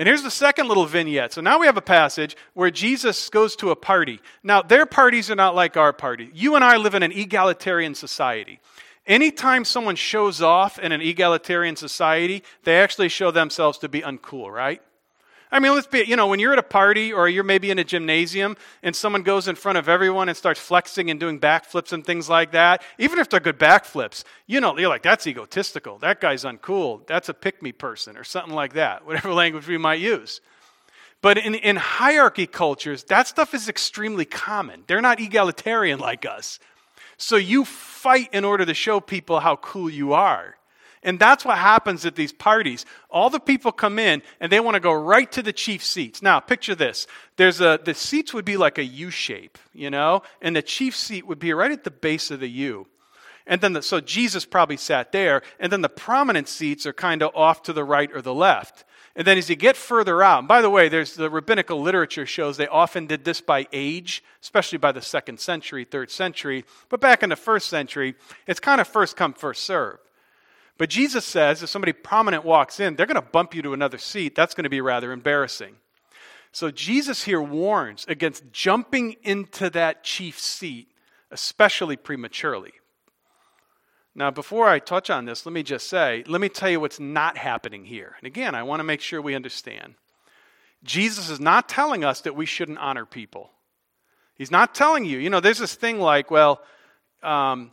And 0.00 0.06
here's 0.06 0.22
the 0.22 0.30
second 0.30 0.66
little 0.66 0.86
vignette. 0.86 1.34
So 1.34 1.42
now 1.42 1.58
we 1.58 1.66
have 1.66 1.76
a 1.76 1.82
passage 1.82 2.34
where 2.54 2.70
Jesus 2.70 3.28
goes 3.28 3.54
to 3.56 3.70
a 3.70 3.76
party. 3.76 4.18
Now, 4.42 4.62
their 4.62 4.86
parties 4.86 5.30
are 5.30 5.34
not 5.34 5.54
like 5.54 5.76
our 5.76 5.92
party. 5.92 6.30
You 6.32 6.54
and 6.54 6.64
I 6.64 6.78
live 6.78 6.94
in 6.94 7.02
an 7.02 7.12
egalitarian 7.12 7.94
society. 7.94 8.60
Anytime 9.06 9.62
someone 9.66 9.96
shows 9.96 10.40
off 10.40 10.78
in 10.78 10.92
an 10.92 11.02
egalitarian 11.02 11.76
society, 11.76 12.42
they 12.64 12.80
actually 12.80 13.10
show 13.10 13.30
themselves 13.30 13.76
to 13.80 13.90
be 13.90 14.00
uncool, 14.00 14.50
right? 14.50 14.80
I 15.52 15.58
mean, 15.58 15.74
let's 15.74 15.86
be, 15.86 16.04
you 16.06 16.14
know, 16.14 16.28
when 16.28 16.38
you're 16.38 16.52
at 16.52 16.58
a 16.58 16.62
party 16.62 17.12
or 17.12 17.28
you're 17.28 17.42
maybe 17.42 17.70
in 17.70 17.78
a 17.78 17.84
gymnasium 17.84 18.56
and 18.82 18.94
someone 18.94 19.22
goes 19.22 19.48
in 19.48 19.56
front 19.56 19.78
of 19.78 19.88
everyone 19.88 20.28
and 20.28 20.36
starts 20.36 20.60
flexing 20.60 21.10
and 21.10 21.18
doing 21.18 21.40
backflips 21.40 21.92
and 21.92 22.04
things 22.04 22.28
like 22.28 22.52
that, 22.52 22.82
even 22.98 23.18
if 23.18 23.28
they're 23.28 23.40
good 23.40 23.58
backflips, 23.58 24.22
you 24.46 24.60
know, 24.60 24.78
you're 24.78 24.88
like, 24.88 25.02
that's 25.02 25.26
egotistical. 25.26 25.98
That 25.98 26.20
guy's 26.20 26.44
uncool. 26.44 27.04
That's 27.06 27.28
a 27.28 27.34
pick 27.34 27.62
me 27.62 27.72
person 27.72 28.16
or 28.16 28.22
something 28.22 28.54
like 28.54 28.74
that, 28.74 29.04
whatever 29.06 29.32
language 29.32 29.66
we 29.66 29.78
might 29.78 30.00
use. 30.00 30.40
But 31.22 31.36
in, 31.36 31.54
in 31.54 31.76
hierarchy 31.76 32.46
cultures, 32.46 33.04
that 33.04 33.26
stuff 33.26 33.52
is 33.52 33.68
extremely 33.68 34.24
common. 34.24 34.84
They're 34.86 35.02
not 35.02 35.20
egalitarian 35.20 35.98
like 35.98 36.24
us. 36.24 36.58
So 37.16 37.36
you 37.36 37.66
fight 37.66 38.30
in 38.32 38.44
order 38.44 38.64
to 38.64 38.72
show 38.72 39.00
people 39.00 39.40
how 39.40 39.56
cool 39.56 39.90
you 39.90 40.14
are. 40.14 40.56
And 41.02 41.18
that's 41.18 41.46
what 41.46 41.56
happens 41.56 42.04
at 42.04 42.14
these 42.14 42.32
parties. 42.32 42.84
All 43.08 43.30
the 43.30 43.40
people 43.40 43.72
come 43.72 43.98
in 43.98 44.22
and 44.38 44.52
they 44.52 44.60
want 44.60 44.74
to 44.74 44.80
go 44.80 44.92
right 44.92 45.30
to 45.32 45.42
the 45.42 45.52
chief 45.52 45.82
seats. 45.82 46.20
Now, 46.20 46.40
picture 46.40 46.74
this. 46.74 47.06
There's 47.36 47.60
a 47.60 47.80
the 47.82 47.94
seats 47.94 48.34
would 48.34 48.44
be 48.44 48.58
like 48.58 48.76
a 48.76 48.84
U 48.84 49.10
shape, 49.10 49.56
you 49.72 49.88
know, 49.88 50.22
and 50.42 50.54
the 50.54 50.62
chief 50.62 50.94
seat 50.94 51.26
would 51.26 51.38
be 51.38 51.54
right 51.54 51.72
at 51.72 51.84
the 51.84 51.90
base 51.90 52.30
of 52.30 52.40
the 52.40 52.50
U. 52.50 52.86
And 53.46 53.60
then 53.60 53.72
the, 53.72 53.82
so 53.82 54.00
Jesus 54.00 54.44
probably 54.44 54.76
sat 54.76 55.10
there, 55.10 55.42
and 55.58 55.72
then 55.72 55.80
the 55.80 55.88
prominent 55.88 56.48
seats 56.48 56.86
are 56.86 56.92
kind 56.92 57.22
of 57.22 57.34
off 57.34 57.62
to 57.64 57.72
the 57.72 57.82
right 57.82 58.10
or 58.14 58.22
the 58.22 58.34
left. 58.34 58.84
And 59.16 59.26
then 59.26 59.38
as 59.38 59.50
you 59.50 59.56
get 59.56 59.76
further 59.76 60.22
out, 60.22 60.40
and 60.40 60.48
by 60.48 60.62
the 60.62 60.70
way, 60.70 60.88
there's 60.88 61.14
the 61.14 61.28
rabbinical 61.28 61.80
literature 61.80 62.26
shows 62.26 62.56
they 62.56 62.68
often 62.68 63.06
did 63.06 63.24
this 63.24 63.40
by 63.40 63.66
age, 63.72 64.22
especially 64.40 64.78
by 64.78 64.92
the 64.92 65.02
second 65.02 65.40
century, 65.40 65.84
third 65.84 66.10
century. 66.10 66.64
But 66.90 67.00
back 67.00 67.22
in 67.22 67.30
the 67.30 67.36
first 67.36 67.68
century, 67.68 68.14
it's 68.46 68.60
kind 68.60 68.80
of 68.80 68.86
first 68.86 69.16
come, 69.16 69.32
first 69.32 69.64
serve. 69.64 69.98
But 70.80 70.88
Jesus 70.88 71.26
says 71.26 71.62
if 71.62 71.68
somebody 71.68 71.92
prominent 71.92 72.42
walks 72.42 72.80
in, 72.80 72.96
they're 72.96 73.04
going 73.04 73.16
to 73.16 73.20
bump 73.20 73.54
you 73.54 73.60
to 73.60 73.74
another 73.74 73.98
seat. 73.98 74.34
That's 74.34 74.54
going 74.54 74.64
to 74.64 74.70
be 74.70 74.80
rather 74.80 75.12
embarrassing. 75.12 75.74
So 76.52 76.70
Jesus 76.70 77.24
here 77.24 77.42
warns 77.42 78.06
against 78.08 78.50
jumping 78.50 79.16
into 79.22 79.68
that 79.68 80.02
chief 80.02 80.38
seat, 80.40 80.88
especially 81.30 81.96
prematurely. 81.96 82.72
Now, 84.14 84.30
before 84.30 84.70
I 84.70 84.78
touch 84.78 85.10
on 85.10 85.26
this, 85.26 85.44
let 85.44 85.52
me 85.52 85.62
just 85.62 85.86
say, 85.86 86.24
let 86.26 86.40
me 86.40 86.48
tell 86.48 86.70
you 86.70 86.80
what's 86.80 86.98
not 86.98 87.36
happening 87.36 87.84
here. 87.84 88.14
And 88.18 88.26
again, 88.26 88.54
I 88.54 88.62
want 88.62 88.80
to 88.80 88.84
make 88.84 89.02
sure 89.02 89.20
we 89.20 89.34
understand. 89.34 89.96
Jesus 90.82 91.28
is 91.28 91.40
not 91.40 91.68
telling 91.68 92.04
us 92.04 92.22
that 92.22 92.36
we 92.36 92.46
shouldn't 92.46 92.78
honor 92.78 93.04
people. 93.04 93.50
He's 94.34 94.50
not 94.50 94.74
telling 94.74 95.04
you, 95.04 95.18
you 95.18 95.28
know, 95.28 95.40
there's 95.40 95.58
this 95.58 95.74
thing 95.74 96.00
like, 96.00 96.30
well, 96.30 96.62
um, 97.22 97.70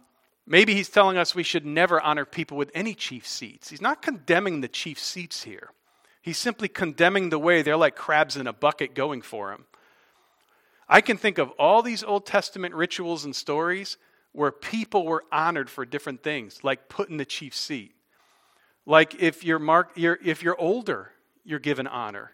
Maybe 0.49 0.73
he's 0.73 0.87
telling 0.87 1.17
us 1.17 1.35
we 1.35 1.43
should 1.43 1.65
never 1.65 1.99
honor 2.01 2.23
people 2.23 2.55
with 2.55 2.71
any 2.73 2.95
chief 2.95 3.27
seats. 3.27 3.69
He's 3.69 3.81
not 3.81 4.01
condemning 4.01 4.61
the 4.61 4.69
chief 4.69 4.97
seats 4.97 5.43
here. 5.43 5.71
He's 6.21 6.37
simply 6.37 6.69
condemning 6.69 7.29
the 7.29 7.37
way 7.37 7.61
they're 7.61 7.75
like 7.75 7.97
crabs 7.97 8.37
in 8.37 8.47
a 8.47 8.53
bucket 8.53 8.95
going 8.95 9.21
for 9.21 9.51
him. 9.51 9.65
I 10.87 11.01
can 11.01 11.17
think 11.17 11.37
of 11.37 11.51
all 11.51 11.81
these 11.81 12.01
Old 12.01 12.25
Testament 12.25 12.73
rituals 12.73 13.25
and 13.25 13.35
stories 13.35 13.97
where 14.31 14.53
people 14.53 15.05
were 15.05 15.25
honored 15.33 15.69
for 15.69 15.85
different 15.85 16.23
things, 16.23 16.63
like 16.63 16.87
putting 16.87 17.17
the 17.17 17.25
chief 17.25 17.53
seat. 17.53 17.93
Like 18.85 19.21
if 19.21 19.43
you're, 19.43 19.59
mark, 19.59 19.91
you're, 19.95 20.17
if 20.23 20.43
you're 20.43 20.59
older, 20.59 21.11
you're 21.43 21.59
given 21.59 21.87
honor 21.87 22.31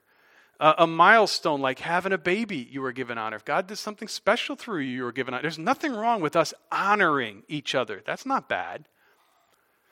a, 0.60 0.76
a 0.80 0.88
milestone 0.88 1.62
like 1.62 1.80
having 1.80 2.13
a 2.13 2.18
baby, 2.18 2.68
you 2.70 2.82
were 2.82 2.92
given 2.92 3.18
honor. 3.18 3.36
If 3.36 3.46
God 3.46 3.68
did 3.68 3.78
something 3.78 4.08
special 4.08 4.56
through 4.56 4.80
you, 4.80 4.96
you 4.98 5.04
were 5.04 5.12
given 5.12 5.34
honor. 5.34 5.42
There's 5.42 5.60
nothing 5.60 5.94
wrong 5.94 6.22
with 6.22 6.36
us 6.36 6.54
honoring 6.72 7.44
each 7.48 7.76
other. 7.76 8.02
That's 8.06 8.26
not 8.26 8.50
bad. 8.50 8.88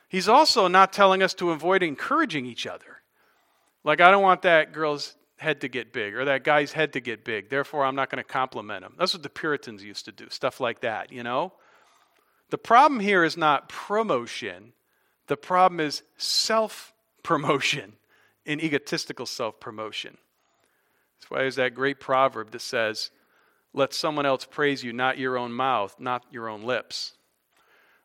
He's 0.09 0.27
also 0.27 0.67
not 0.67 0.91
telling 0.91 1.23
us 1.23 1.33
to 1.35 1.51
avoid 1.51 1.83
encouraging 1.83 2.45
each 2.45 2.67
other. 2.67 3.01
Like, 3.83 4.01
I 4.01 4.11
don't 4.11 4.23
want 4.23 4.41
that 4.43 4.73
girl's 4.73 5.15
head 5.37 5.61
to 5.61 5.67
get 5.67 5.91
big 5.91 6.13
or 6.15 6.25
that 6.25 6.43
guy's 6.43 6.71
head 6.71 6.93
to 6.93 6.99
get 6.99 7.23
big. 7.23 7.49
Therefore, 7.49 7.83
I'm 7.83 7.95
not 7.95 8.09
going 8.09 8.23
to 8.23 8.29
compliment 8.29 8.85
him. 8.85 8.93
That's 8.97 9.13
what 9.13 9.23
the 9.23 9.29
Puritans 9.29 9.83
used 9.83 10.05
to 10.05 10.11
do, 10.11 10.29
stuff 10.29 10.59
like 10.59 10.81
that, 10.81 11.11
you 11.11 11.23
know? 11.23 11.53
The 12.51 12.57
problem 12.57 12.99
here 12.99 13.23
is 13.23 13.37
not 13.37 13.69
promotion, 13.69 14.73
the 15.27 15.37
problem 15.37 15.79
is 15.79 16.03
self 16.17 16.93
promotion 17.23 17.93
and 18.45 18.61
egotistical 18.61 19.25
self 19.25 19.59
promotion. 19.59 20.17
That's 21.21 21.31
why 21.31 21.39
there's 21.39 21.55
that 21.55 21.75
great 21.75 21.99
proverb 21.99 22.51
that 22.51 22.61
says, 22.61 23.11
Let 23.73 23.93
someone 23.93 24.25
else 24.25 24.45
praise 24.45 24.83
you, 24.83 24.91
not 24.91 25.19
your 25.19 25.37
own 25.37 25.53
mouth, 25.53 25.95
not 25.99 26.25
your 26.31 26.49
own 26.49 26.63
lips. 26.63 27.13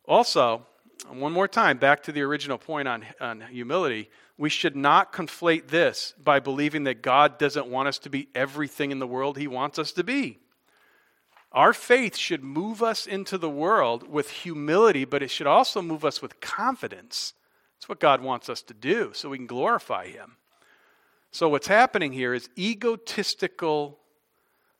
Also, 0.05 0.65
one 1.09 1.33
more 1.33 1.47
time, 1.47 1.77
back 1.77 2.03
to 2.03 2.11
the 2.11 2.21
original 2.21 2.57
point 2.57 2.87
on, 2.87 3.05
on 3.19 3.41
humility, 3.41 4.09
we 4.37 4.49
should 4.49 4.75
not 4.75 5.11
conflate 5.11 5.67
this 5.67 6.13
by 6.23 6.39
believing 6.39 6.83
that 6.83 7.01
God 7.01 7.37
doesn't 7.39 7.67
want 7.67 7.87
us 7.87 7.97
to 7.99 8.09
be 8.09 8.29
everything 8.35 8.91
in 8.91 8.99
the 8.99 9.07
world 9.07 9.37
He 9.37 9.47
wants 9.47 9.79
us 9.79 9.91
to 9.93 10.03
be. 10.03 10.39
Our 11.51 11.73
faith 11.73 12.15
should 12.15 12.43
move 12.43 12.83
us 12.83 13.07
into 13.07 13.37
the 13.37 13.49
world 13.49 14.07
with 14.07 14.29
humility, 14.29 15.05
but 15.05 15.23
it 15.23 15.31
should 15.31 15.47
also 15.47 15.81
move 15.81 16.05
us 16.05 16.21
with 16.21 16.39
confidence. 16.39 17.33
That's 17.77 17.89
what 17.89 17.99
God 17.99 18.21
wants 18.21 18.49
us 18.49 18.61
to 18.63 18.73
do 18.73 19.11
so 19.13 19.29
we 19.29 19.37
can 19.37 19.47
glorify 19.47 20.07
Him. 20.07 20.37
So, 21.37 21.47
what's 21.47 21.67
happening 21.67 22.13
here 22.13 22.33
is 22.33 22.49
egotistical 22.57 23.99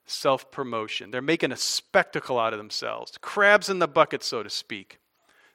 self 0.08 0.50
promotion. 0.50 1.12
They're 1.12 1.22
making 1.22 1.52
a 1.52 1.56
spectacle 1.56 2.40
out 2.40 2.52
of 2.52 2.58
themselves, 2.58 3.16
crabs 3.22 3.70
in 3.70 3.78
the 3.78 3.88
bucket, 3.88 4.24
so 4.24 4.42
to 4.42 4.50
speak. 4.50 4.98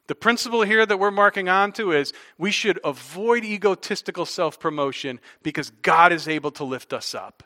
The 0.06 0.14
principle 0.14 0.62
here 0.62 0.86
that 0.86 1.00
we're 1.00 1.10
marking 1.10 1.48
onto 1.48 1.90
is 1.90 2.12
we 2.38 2.52
should 2.52 2.78
avoid 2.84 3.44
egotistical 3.44 4.24
self 4.24 4.60
promotion 4.60 5.18
because 5.42 5.70
God 5.70 6.12
is 6.12 6.28
able 6.28 6.52
to 6.52 6.62
lift 6.62 6.92
us 6.92 7.16
up. 7.16 7.42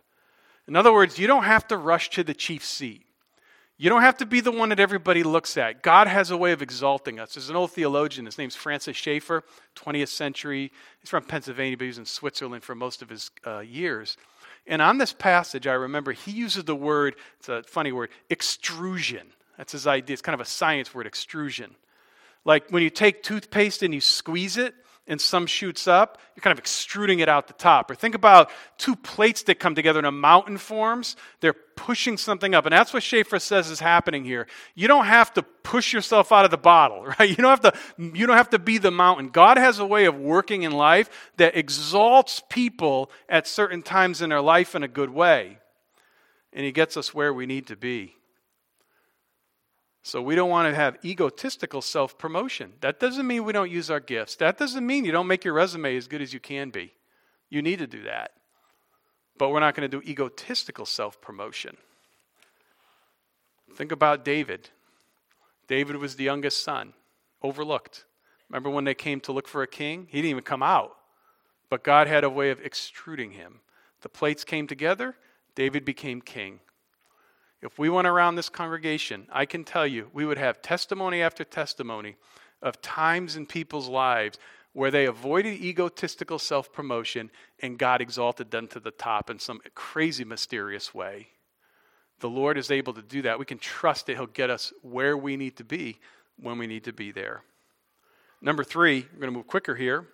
In 0.69 0.77
other 0.77 0.93
words, 0.93 1.19
you 1.19 1.27
don't 1.27 1.45
have 1.45 1.67
to 1.69 1.79
rush 1.79 2.11
to 2.11 2.23
the 2.23 2.35
chief 2.35 2.63
seat. 2.63 3.06
You 3.79 3.91
don't 3.91 4.03
have 4.03 4.17
to 4.19 4.27
be 4.27 4.41
the 4.41 4.51
one 4.51 4.71
that 4.71 4.81
everybody 4.81 5.23
looks 5.23 5.59
at. 5.59 5.83
God 5.83 6.07
has 6.07 6.31
a 6.31 6.37
way 6.37 6.53
of 6.53 6.63
exalting 6.63 7.21
us. 7.21 7.35
There's 7.35 7.51
an 7.51 7.57
old 7.57 7.73
theologian, 7.73 8.25
his 8.25 8.39
name's 8.39 8.57
Francis 8.57 8.97
Schaeffer, 8.97 9.45
20th 9.77 10.09
century. 10.09 10.73
He's 11.01 11.11
from 11.11 11.25
Pennsylvania, 11.25 11.77
but 11.77 11.85
he 11.85 11.89
was 11.89 11.99
in 11.99 12.07
Switzerland 12.07 12.65
for 12.65 12.75
most 12.75 13.03
of 13.03 13.11
his 13.11 13.31
uh, 13.47 13.59
years. 13.59 14.17
And 14.67 14.81
on 14.81 14.97
this 14.97 15.13
passage, 15.13 15.67
I 15.67 15.75
remember 15.75 16.13
he 16.13 16.31
uses 16.31 16.65
the 16.65 16.75
word, 16.75 17.17
it's 17.39 17.51
a 17.51 17.63
funny 17.65 17.93
word, 17.93 18.09
extrusion. 18.31 19.29
That's 19.59 19.73
his 19.73 19.87
idea. 19.87 20.15
It's 20.15 20.23
kind 20.23 20.35
of 20.35 20.41
a 20.41 20.49
science 20.49 20.95
word, 20.95 21.07
extrusion. 21.07 21.75
Like 22.47 22.71
when 22.71 22.83
you 22.83 22.91
take 22.91 23.23
toothpaste 23.23 23.83
and 23.83 23.93
you 23.93 24.01
squeeze 24.01 24.57
it, 24.57 24.75
and 25.09 25.21
some 25.21 25.47
shoots 25.47 25.87
up, 25.87 26.19
you're 26.35 26.43
kind 26.43 26.53
of 26.53 26.59
extruding 26.59 27.21
it 27.21 27.29
out 27.29 27.47
the 27.47 27.53
top. 27.53 27.91
Or 27.91 27.95
think 27.95 28.15
about 28.15 28.51
two 28.77 28.97
plates 28.97 29.45
that 29.45 29.61
come 29.61 29.75
together 29.75 30.01
and 30.01 30.07
a 30.07 30.13
mountain 30.13 30.59
forms. 30.59 31.15
They're 31.41 31.55
pushing 31.77 32.17
something 32.17 32.55
up. 32.55 32.67
And 32.67 32.73
that's 32.73 32.93
what 32.93 33.03
Schaeffer 33.03 33.39
says 33.39 33.71
is 33.71 33.79
happening 33.79 34.25
here. 34.25 34.47
You 34.75 34.89
don't 34.89 35.05
have 35.05 35.33
to 35.35 35.43
push 35.43 35.93
yourself 35.93 36.33
out 36.33 36.45
of 36.45 36.51
the 36.51 36.57
bottle, 36.57 37.05
right? 37.19 37.29
You 37.29 37.37
don't 37.37 37.63
have 37.63 37.73
to, 37.73 37.73
you 37.99 38.27
don't 38.27 38.37
have 38.37 38.51
to 38.51 38.59
be 38.59 38.79
the 38.79 38.91
mountain. 38.91 39.29
God 39.29 39.59
has 39.59 39.79
a 39.79 39.87
way 39.87 40.07
of 40.07 40.19
working 40.19 40.63
in 40.63 40.73
life 40.73 41.11
that 41.37 41.57
exalts 41.57 42.43
people 42.49 43.11
at 43.29 43.47
certain 43.47 43.83
times 43.83 44.23
in 44.23 44.31
their 44.31 44.41
life 44.41 44.75
in 44.75 44.83
a 44.83 44.89
good 44.89 45.11
way. 45.11 45.59
And 46.53 46.65
he 46.65 46.73
gets 46.73 46.97
us 46.97 47.15
where 47.15 47.33
we 47.33 47.47
need 47.47 47.67
to 47.67 47.77
be. 47.77 48.17
So 50.03 50.23
we 50.23 50.37
don't 50.37 50.51
want 50.51 50.71
to 50.71 50.75
have 50.75 50.99
egotistical 51.05 51.83
self 51.83 52.17
promotion. 52.17 52.75
That 52.81 53.01
doesn't 53.01 53.27
mean 53.27 53.45
we 53.45 53.53
don't 53.53 53.73
use 53.73 53.91
our 53.91 53.99
gifts. 53.99 54.37
That 54.37 54.57
doesn't 54.57 54.87
mean 54.87 55.05
you 55.05 55.11
don't 55.11 55.27
make 55.27 55.45
your 55.45 55.55
resume 55.55 55.97
as 55.97 56.07
good 56.07 56.23
as 56.23 56.33
you 56.33 56.39
can 56.39 56.71
be. 56.71 56.95
You 57.51 57.61
need 57.61 57.81
to 57.81 57.89
do 57.89 58.05
that. 58.05 58.36
But 59.39 59.51
we're 59.51 59.61
not 59.61 59.75
going 59.75 59.89
to 59.91 60.01
do 60.01 60.09
egotistical 60.09 60.87
self 60.87 61.21
promotion. 61.21 61.77
Think 63.75 63.93
about 63.93 64.25
David. 64.25 64.71
David 65.69 65.97
was 65.97 66.17
the 66.17 66.25
youngest 66.25 66.63
son, 66.63 66.95
overlooked. 67.43 68.05
Remember 68.49 68.71
when 68.71 68.85
they 68.85 68.95
came 68.95 69.21
to 69.21 69.33
look 69.33 69.49
for 69.49 69.63
a 69.63 69.67
king? 69.67 70.07
He 70.09 70.19
didn't 70.19 70.31
even 70.31 70.45
come 70.45 70.63
out. 70.63 70.97
But 71.69 71.83
God 71.83 72.07
had 72.07 72.25
a 72.25 72.31
way 72.31 72.51
of 72.51 72.61
extruding 72.61 73.33
him. 73.33 73.61
The 74.03 74.09
plates 74.09 74.45
came 74.45 74.67
together, 74.67 75.17
David 75.57 75.85
became 75.85 76.21
king. 76.21 76.61
If 77.61 77.79
we 77.79 77.89
went 77.89 78.07
around 78.07 78.37
this 78.37 78.49
congregation, 78.49 79.27
I 79.33 79.47
can 79.47 79.65
tell 79.65 79.87
you, 79.87 80.11
we 80.13 80.25
would 80.25 80.39
have 80.39 80.63
testimony 80.63 81.23
after 81.23 81.43
testimony 81.43 82.17
of 82.63 82.81
times 82.83 83.37
in 83.37 83.47
people's 83.47 83.89
lives 83.89 84.39
where 84.77 84.91
they 84.91 85.07
avoided 85.07 85.55
egotistical 85.55 86.39
self 86.39 86.71
promotion 86.71 87.31
and 87.61 87.79
God 87.79 88.03
exalted 88.03 88.51
them 88.51 88.69
to 88.69 88.79
the 88.79 88.91
top 88.91 89.31
in 89.31 89.39
some 89.39 89.63
crazy, 89.75 90.23
mysterious 90.23 90.93
way. 90.93 91.29
The 92.21 92.29
Lord 92.29 92.59
is 92.59 92.71
able 92.71 92.93
to 92.93 93.01
do 93.01 93.23
that. 93.23 93.39
We 93.39 93.47
can 93.47 93.57
trust 93.57 94.05
that 94.05 94.17
He'll 94.17 94.27
get 94.27 94.51
us 94.51 94.75
where 94.83 95.17
we 95.17 95.39
need 95.39 95.57
to 95.57 95.65
be 95.65 95.99
when 96.39 96.59
we 96.59 96.67
need 96.67 96.85
to 96.85 96.93
be 96.93 97.11
there. 97.11 97.43
Number 98.43 98.63
three, 98.63 99.07
we're 99.15 99.21
going 99.21 99.33
to 99.33 99.39
move 99.39 99.47
quicker 99.47 99.77
here. 99.77 100.09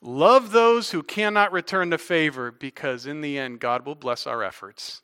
Love 0.00 0.52
those 0.52 0.92
who 0.92 1.02
cannot 1.02 1.52
return 1.52 1.90
the 1.90 1.98
favor 1.98 2.50
because 2.50 3.04
in 3.04 3.20
the 3.20 3.38
end, 3.38 3.60
God 3.60 3.84
will 3.84 3.94
bless 3.94 4.26
our 4.26 4.42
efforts 4.42 5.02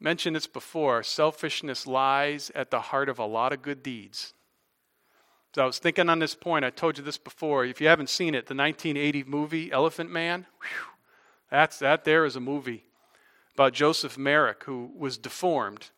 mentioned 0.00 0.34
this 0.34 0.46
before 0.46 1.02
selfishness 1.02 1.86
lies 1.86 2.50
at 2.54 2.70
the 2.70 2.80
heart 2.80 3.10
of 3.10 3.18
a 3.18 3.26
lot 3.26 3.52
of 3.52 3.60
good 3.60 3.82
deeds. 3.82 4.32
So 5.54 5.62
I 5.62 5.66
was 5.66 5.80
thinking 5.80 6.08
on 6.08 6.20
this 6.20 6.36
point, 6.36 6.64
I 6.64 6.70
told 6.70 6.96
you 6.96 7.02
this 7.02 7.18
before. 7.18 7.64
If 7.64 7.80
you 7.80 7.88
haven't 7.88 8.08
seen 8.08 8.34
it, 8.34 8.46
the 8.46 8.54
1980 8.54 9.24
movie 9.24 9.72
Elephant 9.72 10.10
Man, 10.10 10.46
whew, 10.60 10.86
that's, 11.50 11.80
that 11.80 12.04
there 12.04 12.24
is 12.24 12.36
a 12.36 12.40
movie 12.40 12.84
about 13.54 13.72
Joseph 13.72 14.16
Merrick, 14.16 14.62
who 14.64 14.92
was 14.96 15.18
deformed, 15.18 15.90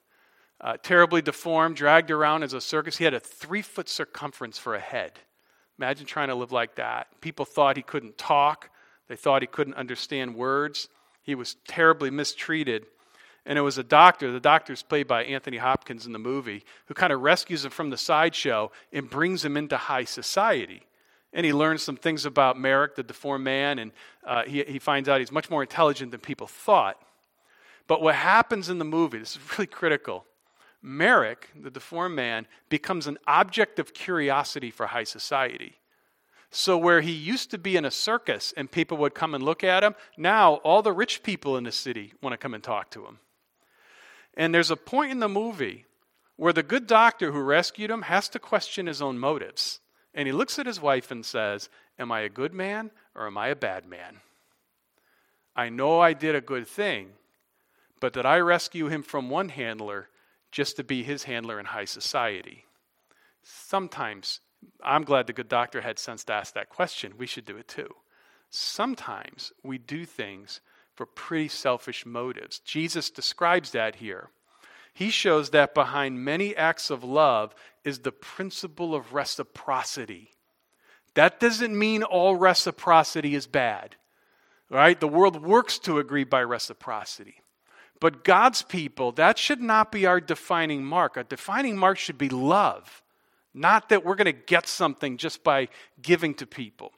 uh, 0.61 0.79
terribly 0.83 1.21
deformed, 1.21 1.77
dragged 1.77 2.11
around 2.11 2.43
as 2.43 2.55
a 2.55 2.63
circus. 2.63 2.97
He 2.97 3.05
had 3.05 3.13
a 3.13 3.21
three 3.21 3.61
foot 3.61 3.91
circumference 3.91 4.57
for 4.57 4.75
a 4.75 4.81
head. 4.81 5.19
Imagine 5.79 6.07
trying 6.07 6.29
to 6.29 6.35
live 6.35 6.53
like 6.53 6.77
that. 6.77 7.09
People 7.21 7.45
thought 7.45 7.77
he 7.77 7.83
couldn't 7.83 8.17
talk, 8.17 8.71
they 9.09 9.17
thought 9.17 9.43
he 9.43 9.49
couldn't 9.49 9.75
understand 9.75 10.35
words. 10.35 10.89
He 11.23 11.35
was 11.35 11.57
terribly 11.69 12.11
mistreated. 12.11 12.87
And 13.45 13.59
it 13.59 13.63
was 13.63 13.77
a 13.77 13.83
doctor, 13.83 14.31
the 14.31 14.41
doctor's 14.41 14.83
played 14.83 15.09
by 15.09 15.25
Anthony 15.25 15.57
Hopkins 15.57 16.07
in 16.07 16.13
the 16.13 16.19
movie, 16.19 16.65
who 16.87 16.95
kind 16.95 17.13
of 17.13 17.23
rescues 17.23 17.65
him 17.65 17.73
from 17.73 17.91
the 17.91 17.97
sideshow 17.97 18.71
and 18.93 19.11
brings 19.11 19.45
him 19.45 19.57
into 19.57 19.77
high 19.77 20.05
society. 20.05 20.83
And 21.33 21.45
he 21.45 21.53
learns 21.53 21.83
some 21.83 21.97
things 21.97 22.25
about 22.25 22.59
Merrick, 22.59 22.95
the 22.95 23.03
deformed 23.03 23.45
man, 23.45 23.79
and 23.79 23.93
uh, 24.25 24.45
he, 24.45 24.63
he 24.65 24.79
finds 24.79 25.09
out 25.09 25.19
he's 25.19 25.33
much 25.33 25.51
more 25.51 25.63
intelligent 25.63 26.13
than 26.13 26.21
people 26.21 26.47
thought. 26.47 27.01
But 27.89 28.01
what 28.01 28.15
happens 28.15 28.69
in 28.69 28.79
the 28.79 28.85
movie, 28.85 29.19
this 29.19 29.37
is 29.37 29.39
really 29.59 29.67
critical. 29.67 30.25
Merrick, 30.81 31.49
the 31.61 31.71
deformed 31.71 32.15
man, 32.15 32.47
becomes 32.69 33.07
an 33.07 33.19
object 33.27 33.79
of 33.79 33.95
curiosity 33.95 34.71
for 34.71 34.87
high 34.87 35.05
society. 35.05 35.75
So, 36.55 36.77
where 36.77 37.01
he 37.01 37.13
used 37.13 37.51
to 37.53 37.59
be 37.59 37.77
in 37.77 37.87
a 37.87 37.91
circus 37.91 38.53
and 38.57 38.71
people 38.71 38.99
would 38.99 39.15
come 39.15 39.35
and 39.35 39.43
look 39.43 39.65
at 39.65 39.83
him, 39.83 39.95
now 40.19 40.57
all 40.57 40.83
the 40.83 40.93
rich 40.93 41.23
people 41.23 41.57
in 41.57 41.65
the 41.65 41.73
city 41.73 42.13
want 42.21 42.35
to 42.35 42.37
come 42.37 42.53
and 42.53 42.63
talk 42.63 42.91
to 42.91 43.07
him. 43.07 43.19
And 44.35 44.55
there's 44.55 44.71
a 44.71 44.77
point 44.77 45.13
in 45.13 45.21
the 45.21 45.29
movie 45.29 45.87
where 46.37 46.53
the 46.53 46.63
good 46.63 46.87
doctor 46.87 47.33
who 47.33 47.41
rescued 47.41 47.91
him 47.91 48.03
has 48.03 48.29
to 48.31 48.39
question 48.39 48.87
his 48.87 49.03
own 49.03 49.19
motives. 49.19 49.81
And 50.15 50.27
he 50.27 50.33
looks 50.33 50.59
at 50.59 50.67
his 50.67 50.81
wife 50.81 51.11
and 51.11 51.25
says, 51.25 51.69
Am 51.99 52.11
I 52.11 52.21
a 52.21 52.29
good 52.29 52.55
man 52.55 52.91
or 53.15 53.27
am 53.27 53.39
I 53.39 53.49
a 53.49 53.57
bad 53.57 53.87
man? 53.87 54.21
I 55.55 55.69
know 55.69 56.01
I 56.01 56.15
did 56.15 56.35
a 56.35 56.41
good 56.41 56.67
thing, 56.67 57.11
but 58.01 58.15
did 58.15 58.25
I 58.25 58.39
rescue 58.39 58.89
him 58.89 59.03
from 59.03 59.29
one 59.29 59.51
handler 59.51 60.09
just 60.51 60.77
to 60.77 60.85
be 60.85 61.03
his 61.03 61.25
handler 61.25 61.61
in 61.61 61.67
high 61.67 61.85
society? 61.85 62.65
Sometimes, 63.43 64.41
I'm 64.83 65.05
glad 65.05 65.27
the 65.27 65.33
good 65.33 65.49
doctor 65.49 65.81
had 65.81 65.99
sense 65.99 66.25
to 66.25 66.33
ask 66.33 66.55
that 66.55 66.71
question. 66.71 67.15
We 67.19 67.27
should 67.27 67.45
do 67.45 67.57
it 67.57 67.69
too. 67.69 67.95
Sometimes 68.51 69.53
we 69.63 69.79
do 69.79 70.05
things 70.05 70.61
for 71.03 71.07
pretty 71.07 71.49
selfish 71.49 72.07
motives. 72.07 72.61
Jesus 72.61 73.11
describes 73.11 73.73
that 73.73 73.97
here. 73.97 74.29
He 74.95 75.11
shows 75.11 75.51
that 75.51 75.75
behind 75.75 76.25
many 76.25 76.55
acts 76.55 76.91
of 76.91 77.03
love 77.03 77.57
is 77.83 77.99
the 77.99 78.13
principle 78.13 78.95
of 78.95 79.13
reciprocity. 79.13 80.31
That 81.15 81.41
doesn't 81.41 81.77
mean 81.77 82.05
all 82.05 82.37
reciprocity 82.37 83.35
is 83.35 83.49
bad. 83.49 83.97
Right? 84.71 85.01
The 85.01 85.09
world 85.09 85.43
works 85.43 85.81
to 85.81 85.99
agree 85.99 86.23
by 86.23 86.45
reciprocity. 86.45 87.43
But 87.99 88.23
God's 88.23 88.63
people, 88.63 89.11
that 89.13 89.39
should 89.39 89.61
not 89.61 89.91
be 89.91 90.07
our 90.07 90.21
defining 90.21 90.85
mark. 90.85 91.17
Our 91.17 91.25
defining 91.25 91.77
mark 91.77 91.99
should 91.99 92.17
be 92.17 92.29
love, 92.29 93.03
not 93.53 93.89
that 93.89 94.05
we're 94.05 94.15
going 94.15 94.27
to 94.27 94.33
get 94.33 94.69
something 94.69 95.17
just 95.17 95.43
by 95.43 95.67
giving 96.01 96.33
to 96.35 96.47
people. 96.47 96.93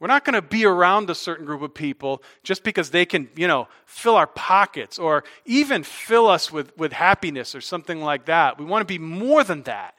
We're 0.00 0.08
not 0.08 0.24
going 0.24 0.34
to 0.34 0.42
be 0.42 0.64
around 0.64 1.08
a 1.08 1.14
certain 1.14 1.46
group 1.46 1.62
of 1.62 1.72
people 1.72 2.22
just 2.42 2.62
because 2.62 2.90
they 2.90 3.06
can, 3.06 3.28
you 3.36 3.46
know, 3.46 3.68
fill 3.86 4.16
our 4.16 4.26
pockets 4.26 4.98
or 4.98 5.24
even 5.44 5.82
fill 5.82 6.26
us 6.26 6.52
with, 6.52 6.76
with 6.76 6.92
happiness 6.92 7.54
or 7.54 7.60
something 7.60 8.00
like 8.00 8.26
that. 8.26 8.58
We 8.58 8.64
want 8.64 8.86
to 8.86 8.92
be 8.92 8.98
more 8.98 9.44
than 9.44 9.62
that. 9.62 9.94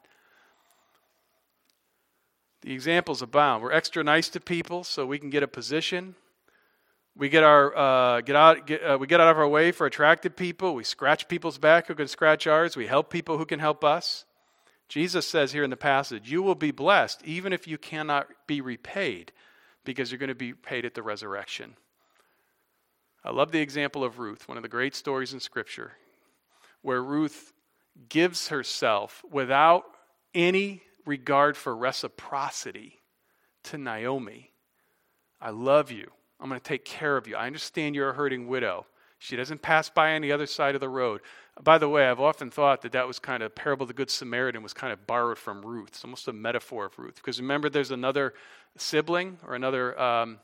The 2.62 2.74
examples 2.74 3.22
abound. 3.22 3.64
We're 3.64 3.72
extra 3.72 4.04
nice 4.04 4.28
to 4.30 4.40
people 4.40 4.84
so 4.84 5.06
we 5.06 5.20
can 5.20 5.30
get 5.30 5.44
a 5.44 5.48
position. 5.48 6.16
We 7.16 7.30
get 7.30 7.44
our 7.44 7.76
uh, 7.78 8.22
get 8.22 8.36
out 8.36 8.68
get, 8.68 8.84
uh, 8.84 8.98
we 9.00 9.08
get 9.08 9.22
out 9.22 9.30
of 9.30 9.38
our 9.38 9.48
way 9.48 9.72
for 9.72 9.86
attractive 9.86 10.36
people. 10.36 10.76
We 10.76 10.84
scratch 10.84 11.28
people's 11.28 11.58
back 11.58 11.88
who 11.88 11.96
can 11.96 12.08
scratch 12.08 12.46
ours. 12.48 12.76
We 12.76 12.88
help 12.88 13.10
people 13.10 13.38
who 13.38 13.46
can 13.46 13.60
help 13.60 13.84
us. 13.86 14.26
Jesus 14.90 15.26
says 15.26 15.54
here 15.54 15.64
in 15.64 15.70
the 15.70 15.78
passage, 15.78 16.30
"You 16.30 16.42
will 16.42 16.56
be 16.56 16.72
blessed 16.72 17.22
even 17.24 17.54
if 17.54 17.68
you 17.68 17.78
cannot 17.78 18.28
be 18.48 18.60
repaid." 18.60 19.32
Because 19.86 20.12
you're 20.12 20.20
going 20.20 20.30
to 20.30 20.36
be 20.36 20.54
paid 20.54 20.86
at 20.86 20.94
the 20.94 21.04
resurrection. 21.04 21.76
I 23.24 23.32
love 23.32 23.52
the 23.52 23.62
example 23.62 24.04
of 24.04 24.20
Ruth, 24.20 24.48
one 24.48 24.58
of 24.58 24.64
the 24.64 24.70
great 24.70 24.96
stories 24.96 25.34
in 25.34 25.40
Scripture, 25.40 25.94
where 26.82 27.02
Ruth 27.02 27.54
gives 28.10 28.50
herself 28.50 29.24
without 29.32 29.86
any 30.34 30.82
regard 31.06 31.56
for 31.58 31.76
reciprocity 31.76 33.00
to 33.64 33.78
Naomi. 33.78 34.52
I 35.42 35.50
love 35.50 35.92
you. 35.92 36.12
I'm 36.40 36.50
going 36.50 36.60
to 36.60 36.68
take 36.68 36.86
care 36.86 37.18
of 37.18 37.28
you. 37.28 37.36
I 37.36 37.48
understand 37.48 37.96
you're 37.96 38.10
a 38.10 38.14
hurting 38.14 38.48
widow. 38.48 38.86
She 39.26 39.36
doesn't 39.36 39.64
pass 39.64 39.90
by 39.90 40.20
the 40.20 40.32
other 40.32 40.46
side 40.46 40.76
of 40.76 40.82
the 40.82 40.90
road. 40.90 41.20
By 41.60 41.80
the 41.80 41.90
way, 41.90 42.08
I've 42.08 42.20
often 42.20 42.52
thought 42.52 42.84
that 42.84 42.92
that 42.92 43.08
was 43.08 43.18
kind 43.18 43.42
of 43.42 43.56
parable 43.56 43.86
of 43.86 43.88
the 43.88 43.96
Good 43.96 44.12
Samaritan 44.12 44.62
was 44.62 44.74
kind 44.74 44.94
of 44.94 45.08
borrowed 45.08 45.40
from 45.40 45.66
Ruth. 45.66 45.88
It's 45.88 46.04
almost 46.04 46.28
a 46.28 46.34
metaphor 46.34 46.86
of 46.86 47.00
Ruth. 47.00 47.16
Because 47.16 47.42
remember, 47.42 47.68
there's 47.68 47.90
another 47.90 48.36
sibling 48.78 49.40
or 49.48 49.56
another 49.56 50.00
um, 50.00 50.38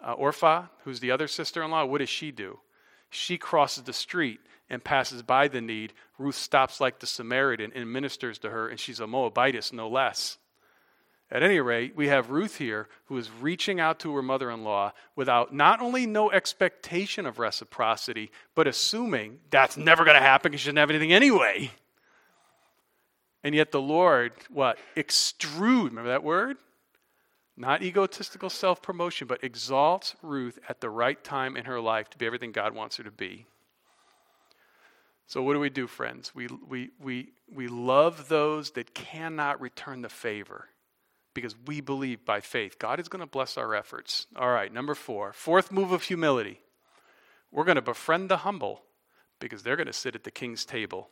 uh, 0.00 0.12
Orpah, 0.12 0.66
who's 0.84 1.00
the 1.00 1.10
other 1.10 1.26
sister 1.26 1.64
in 1.64 1.72
law. 1.72 1.84
What 1.84 1.98
does 1.98 2.08
she 2.08 2.30
do? 2.30 2.60
She 3.10 3.38
crosses 3.38 3.82
the 3.82 3.92
street 3.92 4.38
and 4.70 4.84
passes 4.84 5.22
by 5.22 5.48
the 5.48 5.60
need. 5.60 5.92
Ruth 6.16 6.36
stops 6.36 6.80
like 6.80 7.00
the 7.00 7.08
Samaritan 7.08 7.72
and 7.74 7.92
ministers 7.92 8.38
to 8.38 8.50
her, 8.50 8.68
and 8.68 8.78
she's 8.78 9.00
a 9.00 9.06
Moabitess, 9.08 9.72
no 9.72 9.88
less. 9.88 10.38
At 11.30 11.42
any 11.42 11.58
rate, 11.58 11.96
we 11.96 12.06
have 12.06 12.30
Ruth 12.30 12.58
here 12.58 12.88
who 13.06 13.16
is 13.16 13.30
reaching 13.40 13.80
out 13.80 13.98
to 14.00 14.14
her 14.14 14.22
mother 14.22 14.48
in 14.50 14.62
law 14.62 14.92
without 15.16 15.52
not 15.52 15.80
only 15.80 16.06
no 16.06 16.30
expectation 16.30 17.26
of 17.26 17.40
reciprocity, 17.40 18.30
but 18.54 18.68
assuming 18.68 19.40
that's 19.50 19.76
never 19.76 20.04
going 20.04 20.14
to 20.14 20.22
happen 20.22 20.52
because 20.52 20.60
she 20.60 20.66
doesn't 20.66 20.76
have 20.76 20.90
anything 20.90 21.12
anyway. 21.12 21.72
And 23.42 23.54
yet 23.56 23.72
the 23.72 23.80
Lord, 23.80 24.32
what? 24.50 24.78
Extrude, 24.96 25.88
remember 25.88 26.10
that 26.10 26.22
word? 26.22 26.58
Not 27.56 27.82
egotistical 27.82 28.50
self 28.50 28.80
promotion, 28.80 29.26
but 29.26 29.42
exalts 29.42 30.14
Ruth 30.22 30.58
at 30.68 30.80
the 30.80 30.90
right 30.90 31.22
time 31.24 31.56
in 31.56 31.64
her 31.64 31.80
life 31.80 32.08
to 32.10 32.18
be 32.18 32.26
everything 32.26 32.52
God 32.52 32.72
wants 32.72 32.98
her 32.98 33.04
to 33.04 33.10
be. 33.10 33.46
So, 35.26 35.42
what 35.42 35.54
do 35.54 35.60
we 35.60 35.70
do, 35.70 35.88
friends? 35.88 36.32
We, 36.34 36.46
we, 36.68 36.90
we, 37.00 37.30
we 37.52 37.66
love 37.66 38.28
those 38.28 38.70
that 38.72 38.94
cannot 38.94 39.60
return 39.60 40.02
the 40.02 40.08
favor 40.08 40.68
because 41.36 41.54
we 41.66 41.82
believe 41.82 42.24
by 42.24 42.40
faith 42.40 42.78
God 42.78 42.98
is 42.98 43.08
going 43.08 43.20
to 43.20 43.26
bless 43.26 43.58
our 43.58 43.74
efforts. 43.74 44.26
All 44.34 44.50
right, 44.50 44.72
number 44.72 44.94
four, 44.94 45.32
fourth 45.34 45.70
move 45.70 45.92
of 45.92 46.02
humility. 46.02 46.60
We're 47.52 47.64
going 47.64 47.76
to 47.76 47.82
befriend 47.82 48.30
the 48.30 48.38
humble 48.38 48.82
because 49.38 49.62
they're 49.62 49.76
going 49.76 49.86
to 49.86 49.92
sit 49.92 50.16
at 50.16 50.24
the 50.24 50.30
king's 50.30 50.64
table. 50.64 51.10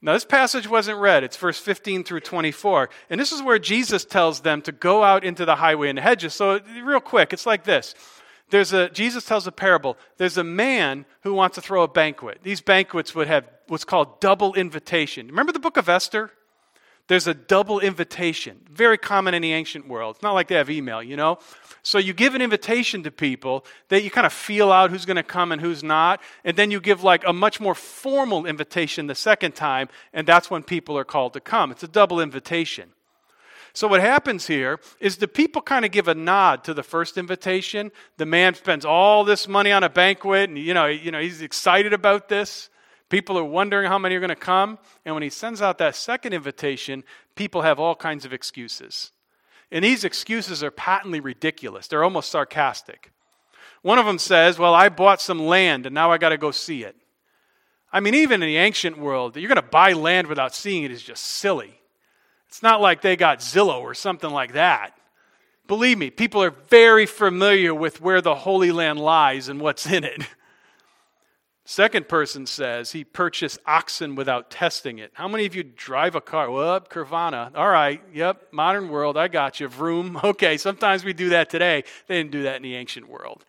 Now, 0.00 0.14
this 0.14 0.24
passage 0.24 0.66
wasn't 0.66 0.98
read. 0.98 1.24
It's 1.24 1.36
verse 1.36 1.58
15 1.58 2.04
through 2.04 2.20
24. 2.20 2.88
And 3.10 3.20
this 3.20 3.32
is 3.32 3.42
where 3.42 3.58
Jesus 3.58 4.04
tells 4.04 4.40
them 4.40 4.62
to 4.62 4.72
go 4.72 5.04
out 5.04 5.24
into 5.24 5.44
the 5.44 5.56
highway 5.56 5.90
and 5.90 5.98
the 5.98 6.02
hedges. 6.02 6.34
So, 6.34 6.58
real 6.82 6.98
quick, 6.98 7.32
it's 7.32 7.46
like 7.46 7.64
this. 7.64 7.94
There's 8.50 8.72
a, 8.72 8.88
Jesus 8.90 9.24
tells 9.24 9.46
a 9.46 9.52
parable. 9.52 9.96
There's 10.16 10.38
a 10.38 10.44
man 10.44 11.04
who 11.20 11.34
wants 11.34 11.54
to 11.54 11.60
throw 11.60 11.82
a 11.82 11.88
banquet. 11.88 12.40
These 12.42 12.62
banquets 12.62 13.14
would 13.14 13.28
have 13.28 13.46
what's 13.68 13.84
called 13.84 14.20
double 14.20 14.54
invitation. 14.54 15.28
Remember 15.28 15.52
the 15.52 15.60
book 15.60 15.76
of 15.76 15.88
Esther? 15.88 16.30
There's 17.08 17.26
a 17.26 17.34
double 17.34 17.80
invitation, 17.80 18.60
very 18.70 18.96
common 18.96 19.34
in 19.34 19.42
the 19.42 19.52
ancient 19.52 19.88
world. 19.88 20.16
It's 20.16 20.22
not 20.22 20.32
like 20.32 20.48
they 20.48 20.54
have 20.54 20.70
email, 20.70 21.02
you 21.02 21.16
know? 21.16 21.38
So 21.82 21.98
you 21.98 22.12
give 22.12 22.34
an 22.34 22.42
invitation 22.42 23.02
to 23.02 23.10
people 23.10 23.66
that 23.88 24.04
you 24.04 24.10
kind 24.10 24.26
of 24.26 24.32
feel 24.32 24.70
out 24.70 24.90
who's 24.90 25.04
going 25.04 25.16
to 25.16 25.24
come 25.24 25.50
and 25.50 25.60
who's 25.60 25.82
not, 25.82 26.20
and 26.44 26.56
then 26.56 26.70
you 26.70 26.80
give 26.80 27.02
like 27.02 27.24
a 27.26 27.32
much 27.32 27.60
more 27.60 27.74
formal 27.74 28.46
invitation 28.46 29.08
the 29.08 29.16
second 29.16 29.56
time, 29.56 29.88
and 30.12 30.26
that's 30.26 30.48
when 30.48 30.62
people 30.62 30.96
are 30.96 31.04
called 31.04 31.32
to 31.32 31.40
come. 31.40 31.72
It's 31.72 31.82
a 31.82 31.88
double 31.88 32.20
invitation. 32.20 32.90
So 33.74 33.88
what 33.88 34.00
happens 34.00 34.46
here 34.46 34.78
is 35.00 35.16
the 35.16 35.26
people 35.26 35.62
kind 35.62 35.84
of 35.84 35.90
give 35.90 36.06
a 36.06 36.14
nod 36.14 36.62
to 36.64 36.74
the 36.74 36.82
first 36.82 37.16
invitation. 37.16 37.90
The 38.18 38.26
man 38.26 38.54
spends 38.54 38.84
all 38.84 39.24
this 39.24 39.48
money 39.48 39.72
on 39.72 39.82
a 39.82 39.88
banquet, 39.88 40.50
and 40.50 40.58
you 40.58 40.74
know, 40.74 40.86
you 40.86 41.10
know, 41.10 41.20
he's 41.20 41.42
excited 41.42 41.92
about 41.92 42.28
this. 42.28 42.68
People 43.12 43.38
are 43.38 43.44
wondering 43.44 43.88
how 43.88 43.98
many 43.98 44.14
are 44.14 44.20
going 44.20 44.30
to 44.30 44.34
come. 44.34 44.78
And 45.04 45.14
when 45.14 45.22
he 45.22 45.28
sends 45.28 45.60
out 45.60 45.76
that 45.76 45.94
second 45.94 46.32
invitation, 46.32 47.04
people 47.34 47.60
have 47.60 47.78
all 47.78 47.94
kinds 47.94 48.24
of 48.24 48.32
excuses. 48.32 49.10
And 49.70 49.84
these 49.84 50.02
excuses 50.02 50.64
are 50.64 50.70
patently 50.70 51.20
ridiculous, 51.20 51.86
they're 51.86 52.04
almost 52.04 52.30
sarcastic. 52.30 53.12
One 53.82 53.98
of 53.98 54.06
them 54.06 54.18
says, 54.18 54.58
Well, 54.58 54.72
I 54.72 54.88
bought 54.88 55.20
some 55.20 55.40
land 55.40 55.84
and 55.84 55.94
now 55.94 56.10
I 56.10 56.16
got 56.16 56.30
to 56.30 56.38
go 56.38 56.52
see 56.52 56.84
it. 56.84 56.96
I 57.92 58.00
mean, 58.00 58.14
even 58.14 58.42
in 58.42 58.48
the 58.48 58.56
ancient 58.56 58.96
world, 58.96 59.36
you're 59.36 59.46
going 59.46 59.56
to 59.56 59.62
buy 59.62 59.92
land 59.92 60.26
without 60.26 60.54
seeing 60.54 60.82
it 60.82 60.90
is 60.90 61.02
just 61.02 61.22
silly. 61.22 61.82
It's 62.48 62.62
not 62.62 62.80
like 62.80 63.02
they 63.02 63.16
got 63.16 63.40
Zillow 63.40 63.82
or 63.82 63.92
something 63.92 64.30
like 64.30 64.54
that. 64.54 64.94
Believe 65.66 65.98
me, 65.98 66.08
people 66.08 66.42
are 66.42 66.50
very 66.50 67.04
familiar 67.04 67.74
with 67.74 68.00
where 68.00 68.22
the 68.22 68.34
Holy 68.34 68.72
Land 68.72 69.00
lies 69.00 69.50
and 69.50 69.60
what's 69.60 69.86
in 69.86 70.02
it. 70.04 70.22
Second 71.64 72.08
person 72.08 72.44
says 72.44 72.90
he 72.90 73.04
purchased 73.04 73.60
oxen 73.66 74.16
without 74.16 74.50
testing 74.50 74.98
it. 74.98 75.12
How 75.14 75.28
many 75.28 75.46
of 75.46 75.54
you 75.54 75.62
drive 75.62 76.16
a 76.16 76.20
car? 76.20 76.50
Well, 76.50 76.80
Carvana. 76.80 77.52
All 77.54 77.68
right. 77.68 78.02
Yep. 78.12 78.52
Modern 78.52 78.88
world. 78.88 79.16
I 79.16 79.28
got 79.28 79.60
you. 79.60 79.68
Vroom. 79.68 80.18
Okay. 80.24 80.56
Sometimes 80.56 81.04
we 81.04 81.12
do 81.12 81.28
that 81.30 81.50
today. 81.50 81.84
They 82.08 82.16
didn't 82.16 82.32
do 82.32 82.42
that 82.44 82.56
in 82.56 82.62
the 82.62 82.74
ancient 82.74 83.08
world. 83.08 83.44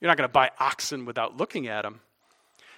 You're 0.00 0.10
not 0.10 0.18
going 0.18 0.28
to 0.28 0.32
buy 0.32 0.50
oxen 0.58 1.06
without 1.06 1.36
looking 1.36 1.66
at 1.66 1.82
them. 1.82 2.00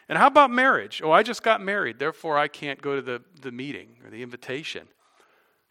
And 0.09 0.19
how 0.19 0.29
about 0.29 0.51
marriage? 0.51 1.01
Oh, 1.03 1.11
I 1.11 1.25
just 1.25 1.43
got 1.43 1.61
married. 1.61 1.99
Therefore, 1.99 2.39
I 2.39 2.47
can't 2.47 2.81
go 2.81 2.95
to 2.95 3.03
the, 3.03 3.23
the 3.41 3.51
meeting 3.51 3.97
or 4.05 4.11
the 4.11 4.23
invitation. 4.23 4.87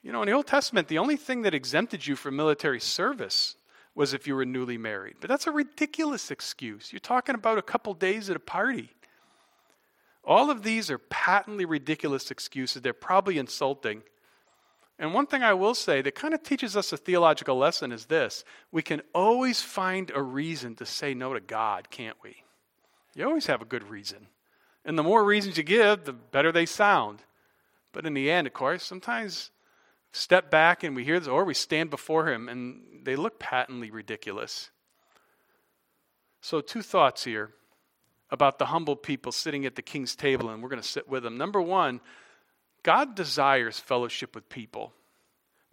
You 0.04 0.12
know, 0.12 0.21
in 0.21 0.28
the 0.28 0.34
Old 0.34 0.47
Testament, 0.47 0.88
the 0.89 0.97
only 0.97 1.15
thing 1.15 1.43
that 1.43 1.54
exempted 1.54 2.06
you 2.06 2.15
from 2.15 2.36
military 2.36 2.82
service 2.82 3.56
was 3.95 4.13
if 4.13 4.28
you 4.28 4.36
were 4.36 4.45
newly 4.45 4.78
married. 4.78 5.15
But 5.21 5.30
that's 5.30 5.47
a 5.47 5.51
ridiculous 5.51 6.32
excuse. 6.32 6.91
You're 6.91 6.99
talking 6.99 7.34
about 7.34 7.58
a 7.58 7.62
couple 7.62 7.93
days 7.93 8.30
at 8.30 8.36
a 8.36 8.39
party. 8.39 8.91
All 10.26 10.50
of 10.50 10.64
these 10.64 10.90
are 10.90 10.98
patently 10.98 11.66
ridiculous 11.66 12.32
excuses. 12.32 12.82
They're 12.82 12.94
probably 12.94 13.38
insulting. 13.38 14.02
And 14.98 15.14
one 15.14 15.28
thing 15.28 15.44
I 15.44 15.54
will 15.54 15.76
say 15.76 16.02
that 16.02 16.16
kind 16.16 16.34
of 16.34 16.42
teaches 16.42 16.76
us 16.76 16.92
a 16.92 16.98
theological 16.98 17.58
lesson 17.58 17.92
is 17.92 18.06
this 18.06 18.44
we 18.72 18.82
can 18.82 19.02
always 19.14 19.62
find 19.62 20.12
a 20.16 20.22
reason 20.22 20.76
to 20.76 20.86
say 20.86 21.14
no 21.14 21.34
to 21.34 21.40
God, 21.40 21.90
can't 21.90 22.18
we? 22.24 22.44
You 23.14 23.26
always 23.26 23.46
have 23.48 23.62
a 23.62 23.66
good 23.66 23.88
reason. 23.90 24.28
And 24.84 24.98
the 24.98 25.04
more 25.04 25.24
reasons 25.24 25.58
you 25.58 25.64
give, 25.64 26.06
the 26.06 26.14
better 26.14 26.52
they 26.52 26.66
sound. 26.66 27.24
But 27.92 28.06
in 28.06 28.14
the 28.14 28.30
end, 28.30 28.48
of 28.48 28.54
course, 28.54 28.84
sometimes 28.84 29.52
step 30.12 30.50
back 30.50 30.84
and 30.84 30.96
we 30.96 31.04
hear 31.04 31.20
this, 31.20 31.28
or 31.28 31.46
we 31.46 31.54
stand 31.54 31.90
before 31.90 32.32
Him 32.32 32.50
and 32.50 32.82
they 33.04 33.16
look 33.16 33.40
patently 33.40 33.92
ridiculous. 33.92 34.70
So, 36.42 36.62
two 36.62 36.82
thoughts 36.82 37.24
here 37.24 37.52
about 38.32 38.60
the 38.60 38.66
humble 38.66 38.96
people 38.96 39.32
sitting 39.32 39.66
at 39.66 39.76
the 39.76 39.82
king's 39.82 40.16
table, 40.16 40.50
and 40.50 40.62
we're 40.62 40.70
going 40.70 40.82
to 40.82 40.88
sit 40.88 41.08
with 41.08 41.24
them. 41.24 41.38
Number 41.38 41.62
one, 41.62 42.02
God 42.84 43.16
desires 43.16 43.80
fellowship 43.80 44.36
with 44.36 44.50
people. 44.50 44.94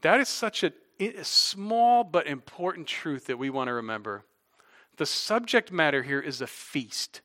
That 0.03 0.21
is 0.21 0.29
such 0.29 0.65
a, 0.65 0.73
small 1.23 2.05
but 2.05 2.27
important 2.27 2.87
truth 2.87 3.27
that 3.27 3.39
we 3.39 3.51
want 3.51 3.69
to 3.69 3.75
remember. 3.75 4.25
The 4.99 5.07
subject 5.07 5.73
matter 5.73 6.03
here 6.03 6.21
is 6.21 6.41
a 6.41 6.47
feast. 6.47 7.23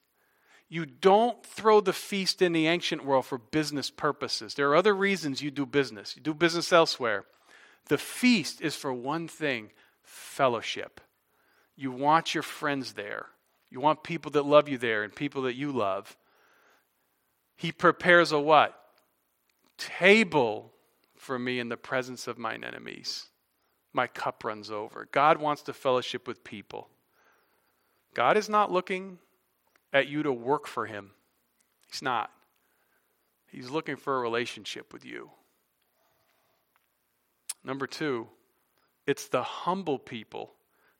You 0.69 0.85
don't 0.85 1.45
throw 1.45 1.79
the 1.79 1.93
feast 1.93 2.41
in 2.41 2.53
the 2.53 2.67
ancient 2.67 3.05
world 3.05 3.25
for 3.25 3.37
business 3.37 3.89
purposes. 3.89 4.55
There 4.55 4.69
are 4.69 4.75
other 4.75 4.95
reasons 4.95 5.41
you 5.41 5.51
do 5.51 5.65
business. 5.65 6.15
You 6.15 6.23
do 6.23 6.33
business 6.33 6.73
elsewhere. 6.73 7.25
The 7.87 7.97
feast 7.97 8.61
is 8.61 8.75
for 8.75 8.91
one 8.91 9.27
thing 9.27 9.71
fellowship. 10.03 10.99
You 11.75 11.91
want 11.91 12.33
your 12.33 12.43
friends 12.43 12.93
there. 12.93 13.27
You 13.69 13.79
want 13.79 14.03
people 14.03 14.31
that 14.31 14.45
love 14.45 14.69
you 14.69 14.77
there 14.77 15.03
and 15.03 15.13
people 15.13 15.43
that 15.43 15.55
you 15.55 15.71
love. 15.71 16.15
He 17.55 17.71
prepares 17.71 18.31
a 18.31 18.39
what? 18.39 18.79
Table 19.77 20.71
for 21.15 21.37
me 21.37 21.59
in 21.59 21.69
the 21.69 21.77
presence 21.77 22.27
of 22.27 22.37
mine 22.37 22.63
enemies. 22.63 23.25
My 23.93 24.07
cup 24.07 24.43
runs 24.43 24.71
over. 24.71 25.07
God 25.11 25.39
wants 25.39 25.63
to 25.63 25.73
fellowship 25.73 26.27
with 26.27 26.43
people. 26.43 26.87
God 28.13 28.37
is 28.37 28.49
not 28.49 28.71
looking 28.71 29.19
at 29.91 30.07
you 30.07 30.23
to 30.23 30.31
work 30.31 30.67
for 30.67 30.85
him. 30.85 31.11
He's 31.91 32.01
not. 32.01 32.31
He's 33.51 33.69
looking 33.69 33.95
for 33.95 34.17
a 34.17 34.21
relationship 34.21 34.93
with 34.93 35.05
you. 35.05 35.31
Number 37.63 37.87
two, 37.87 38.27
it's 39.05 39.27
the 39.27 39.43
humble 39.43 39.99
people 39.99 40.53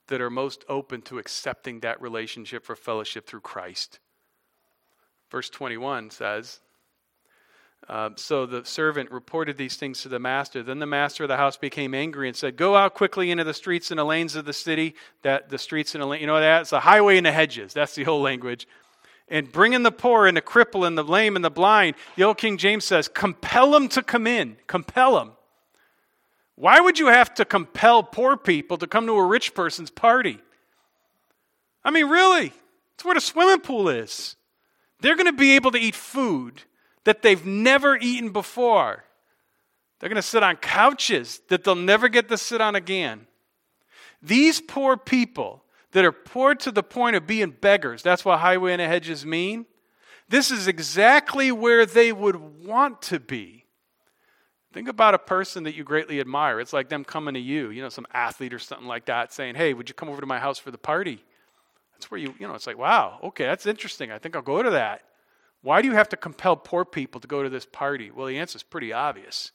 that 0.08 0.22
are 0.22 0.30
most 0.30 0.63
open 0.70 1.02
to 1.04 1.20
accepting 1.20 1.82
that 1.82 2.02
relationship 2.02 2.65
for 2.65 2.76
fellowship 2.76 3.28
through 3.28 3.41
Christ. 3.41 4.00
Verse 5.30 5.50
21 5.50 6.10
says, 6.10 6.62
uh, 7.88 8.10
so 8.15 8.46
the 8.46 8.65
servant 8.65 9.12
reported 9.12 9.58
these 9.58 9.78
things 9.78 10.02
to 10.02 10.10
the 10.10 10.20
master. 10.20 10.63
Then 10.63 10.80
the 10.80 10.86
master 10.86 11.24
of 11.24 11.30
the 11.30 11.38
house 11.38 11.58
became 11.58 11.93
angry 11.93 12.28
and 12.28 12.36
said, 12.36 12.58
"Go 12.58 12.76
out 12.76 12.96
quickly 12.96 13.32
into 13.32 13.43
the 13.43 13.54
streets 13.54 13.91
and 13.91 14.00
the 14.00 14.04
lanes 14.04 14.36
of 14.36 14.46
the 14.46 14.52
city. 14.52 14.96
That 15.22 15.50
the 15.50 15.58
streets 15.58 15.96
and 15.96 16.04
the 16.04 16.10
you 16.20 16.28
know 16.28 16.39
that 16.39 16.62
it's 16.62 16.74
a 16.74 16.82
highway 16.82 17.17
and 17.17 17.26
the 17.26 17.32
hedges. 17.32 17.74
That's 17.74 17.96
the 17.96 18.04
whole 18.04 18.22
language. 18.22 18.67
And 19.30 19.52
bring 19.52 19.74
in 19.74 19.84
the 19.84 19.91
poor 19.91 20.26
and 20.26 20.36
the 20.36 20.41
cripple 20.41 20.88
and 20.88 20.98
the 20.98 21.04
lame 21.04 21.36
and 21.36 21.43
the 21.43 21.52
blind. 21.52 21.96
The 22.15 22.24
old 22.24 22.38
King 22.38 22.58
James 22.58 22.86
says, 22.86 23.10
compel 23.10 23.72
them 23.72 23.89
to 23.89 24.02
come 24.02 24.26
in. 24.26 24.56
Compel 24.67 25.15
them. 25.15 25.34
Why 26.58 26.80
would 26.80 26.98
you 26.98 27.08
have 27.08 27.36
to 27.36 27.46
compel 27.46 28.02
poor 28.02 28.36
people 28.36 28.78
to 28.80 28.88
come 28.88 29.06
to 29.06 29.13
a 29.13 29.26
rich 29.26 29.54
person's 29.54 29.91
party? 29.91 30.39
I 31.86 31.91
mean, 31.91 32.08
really? 32.08 32.52
It's 32.96 33.06
where 33.06 33.13
the 33.13 33.22
swimming 33.22 33.60
pool 33.60 33.89
is. 33.89 34.36
They're 35.00 35.15
going 35.15 35.28
to 35.28 35.34
be 35.34 35.56
able 35.56 35.70
to 35.72 35.78
eat 35.78 35.93
food 35.93 36.63
that 37.04 37.22
they've 37.22 37.46
never 37.46 37.96
eaten 37.96 38.32
before. 38.32 39.04
They're 40.00 40.10
going 40.10 40.15
to 40.15 40.22
sit 40.24 40.41
on 40.41 40.56
couches 40.56 41.41
that 41.50 41.63
they'll 41.63 41.76
never 41.76 42.10
get 42.10 42.28
to 42.30 42.38
sit 42.39 42.60
on 42.60 42.74
again. 42.76 43.28
These 44.24 44.60
poor 44.60 44.98
people 44.98 45.63
that 45.91 46.06
are 46.06 46.12
poor 46.12 46.56
to 46.56 46.72
the 46.72 46.82
point 46.82 47.15
of 47.15 47.28
being 47.28 47.52
beggars, 47.52 48.02
that's 48.02 48.26
what 48.26 48.39
highway 48.39 48.74
and 48.74 48.82
hedges 48.82 49.28
mean. 49.28 49.67
This 50.28 50.50
is 50.50 50.67
exactly 50.67 51.52
where 51.52 51.86
they 51.86 52.12
would 52.12 52.65
want 52.65 53.04
to 53.04 53.20
be. 53.20 53.57
Think 54.73 54.89
about 54.89 55.13
a 55.13 55.19
person 55.19 55.63
that 55.63 55.75
you 55.75 55.84
greatly 55.84 56.19
admire. 56.19 56.60
It's 56.60 56.73
like 56.73 56.89
them 56.89 57.03
coming 57.03 57.34
to 57.36 57.39
you, 57.39 57.69
you 57.69 57.82
know, 57.82 57.89
some 57.89 58.06
athlete 58.13 58.53
or 58.53 58.60
something 58.60 58.88
like 58.88 59.06
that, 59.06 59.34
saying, 59.34 59.56
Hey, 59.56 59.73
would 59.73 59.89
you 59.89 59.95
come 59.95 60.10
over 60.10 60.21
to 60.21 60.27
my 60.27 60.39
house 60.39 60.60
for 60.60 60.71
the 60.71 60.77
party? 60.77 61.23
That's 61.93 62.12
where 62.12 62.19
you, 62.19 62.36
you 62.38 62.47
know, 62.47 62.53
it's 62.53 62.67
like, 62.67 62.77
wow, 62.77 63.19
okay, 63.23 63.45
that's 63.45 63.65
interesting. 63.65 64.12
I 64.12 64.19
think 64.19 64.36
I'll 64.36 64.43
go 64.43 64.62
to 64.62 64.69
that. 64.71 65.01
Why 65.63 65.82
do 65.82 65.88
you 65.88 65.95
have 65.95 66.10
to 66.10 66.17
compel 66.17 66.56
poor 66.56 66.86
people 66.86 67.19
to 67.21 67.27
go 67.27 67.41
to 67.41 67.49
this 67.49 67.65
party? 67.65 68.12
Well, 68.12 68.27
the 68.27 68.38
answer 68.38 68.58
is 68.58 68.63
pretty 68.63 68.93
obvious. 68.93 69.51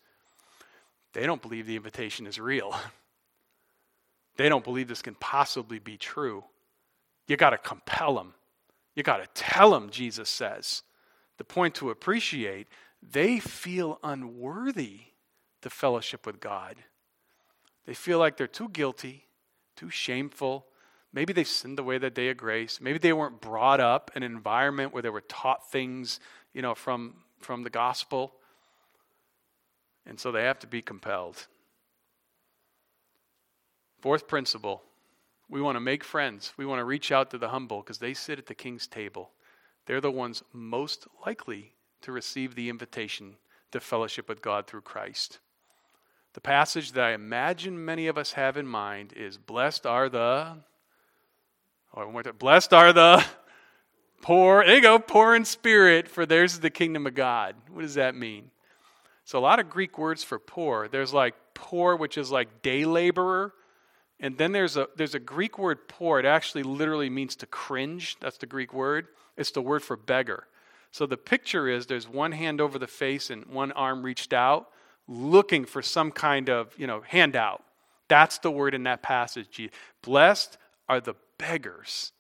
They 1.13 1.25
don't 1.25 1.41
believe 1.41 1.67
the 1.67 1.77
invitation 1.77 2.27
is 2.27 2.39
real. 2.39 2.75
They 4.39 4.49
don't 4.49 4.65
believe 4.65 4.89
this 4.89 5.03
can 5.03 5.15
possibly 5.17 5.79
be 5.79 5.99
true. 5.99 6.45
You 7.29 7.37
got 7.37 7.51
to 7.51 7.59
compel 7.59 8.15
them. 8.15 8.33
You 8.95 9.03
got 9.03 9.19
to 9.19 9.29
tell 9.35 9.73
them, 9.73 9.91
Jesus 9.91 10.31
says. 10.31 10.83
The 11.37 11.45
point 11.45 11.75
to 11.77 11.91
appreciate, 11.91 12.67
they 13.03 13.41
feel 13.41 13.99
unworthy 14.03 15.01
to 15.63 15.71
fellowship 15.71 16.27
with 16.27 16.41
God. 16.41 16.77
They 17.87 17.95
feel 17.95 18.19
like 18.19 18.37
they're 18.37 18.47
too 18.47 18.69
guilty, 18.69 19.25
too 19.77 19.91
shameful. 19.91 20.67
Maybe 21.13 21.33
they've 21.33 21.47
sinned 21.47 21.79
away 21.79 21.99
the 21.99 22.11
day 22.11 22.31
of 22.31 22.37
grace. 22.37 22.81
Maybe 22.81 22.99
they 22.99 23.13
weren't 23.13 23.41
brought 23.41 23.81
up 23.81 24.13
in 24.15 24.23
an 24.23 24.33
environment 24.33 24.93
where 24.93 25.03
they 25.03 25.11
were 25.11 25.23
taught 25.23 25.71
things, 25.71 26.21
you 26.55 26.63
know, 26.63 26.75
from, 26.75 27.15
from 27.41 27.65
the 27.65 27.71
gospel. 27.71 28.35
And 30.07 30.19
so 30.19 30.31
they 30.31 30.45
have 30.45 30.61
to 30.61 30.67
be 30.67 30.83
compelled. 30.83 31.47
Fourth 34.01 34.27
principle 34.27 34.83
we 35.49 35.61
want 35.61 35.77
to 35.77 35.81
make 35.81 36.03
friends. 36.03 36.55
We 36.57 36.65
want 36.65 36.79
to 36.79 36.85
reach 36.85 37.13
out 37.13 37.31
to 37.31 37.39
the 37.39 37.51
humble 37.51 37.83
because 37.83 37.99
they 37.99 38.15
sit 38.15 38.39
at 38.39 38.47
the 38.47 38.55
king's 38.55 38.87
table. 38.87 39.33
They're 39.85 40.01
the 40.01 40.11
ones 40.11 40.43
most 40.55 41.07
likely 41.27 41.75
to 42.03 42.13
receive 42.13 42.55
the 42.55 42.69
invitation 42.69 43.37
to 43.73 43.81
fellowship 43.81 44.29
with 44.29 44.43
God 44.43 44.67
through 44.67 44.83
Christ. 44.83 45.39
The 46.35 46.41
passage 46.41 46.93
that 46.93 47.05
I 47.05 47.13
imagine 47.13 47.85
many 47.85 48.07
of 48.07 48.17
us 48.17 48.33
have 48.33 48.57
in 48.57 48.67
mind 48.67 49.13
is 49.15 49.37
Blessed 49.37 49.87
are 49.87 50.09
the, 50.09 50.57
oh, 51.95 52.03
or 52.03 52.23
blessed 52.33 52.73
are 52.73 52.93
the 52.93 53.25
poor, 54.23 54.65
there 54.65 54.77
you 54.77 54.83
go, 54.83 54.99
poor 54.99 55.35
in 55.35 55.45
spirit, 55.45 56.09
for 56.09 56.25
theirs 56.25 56.55
is 56.55 56.61
the 56.61 56.71
kingdom 56.71 57.07
of 57.07 57.15
God. 57.15 57.55
What 57.71 57.83
does 57.83 57.95
that 57.95 58.15
mean? 58.15 58.51
So, 59.25 59.39
a 59.39 59.41
lot 59.41 59.61
of 59.61 59.69
Greek 59.69 59.99
words 59.99 60.25
for 60.25 60.39
poor. 60.39 60.89
There's 60.89 61.13
like 61.13 61.35
poor, 61.55 61.97
which 61.97 62.19
is 62.19 62.31
like 62.31 62.63
day 62.63 62.85
laborer. 62.85 63.53
And 64.19 64.39
then 64.39 64.53
there's 64.53 64.77
a, 64.77 64.89
there's 64.97 65.15
a 65.15 65.21
Greek 65.21 65.59
word 65.59 65.89
poor. 65.89 66.19
It 66.19 66.25
actually 66.25 66.63
literally 66.63 67.11
means 67.11 67.37
to 67.37 67.47
cringe. 67.47 68.17
That's 68.21 68.39
the 68.39 68.47
Greek 68.47 68.73
word. 68.73 69.09
It's 69.37 69.51
the 69.51 69.63
word 69.63 69.83
for 69.83 69.97
beggar. 69.97 70.47
So 70.93 71.07
the 71.07 71.17
picture 71.17 71.69
is 71.69 71.87
there's 71.87 72.09
one 72.09 72.33
hand 72.33 72.61
over 72.61 72.79
the 72.79 72.87
face 72.87 73.31
and 73.31 73.45
one 73.47 73.73
arm 73.73 74.03
reached 74.03 74.33
out, 74.33 74.69
looking 75.09 75.65
for 75.65 75.83
some 75.83 76.13
kind 76.13 76.49
of 76.49 76.73
you 76.79 76.87
know 76.87 77.03
handout. 77.05 77.65
That's 78.09 78.39
the 78.39 78.51
word 78.51 78.75
in 78.75 78.85
that 78.85 79.03
passage. 79.03 79.61
Blessed 80.03 80.57
are 80.89 81.01
the 81.01 81.15
beggars, 81.39 82.13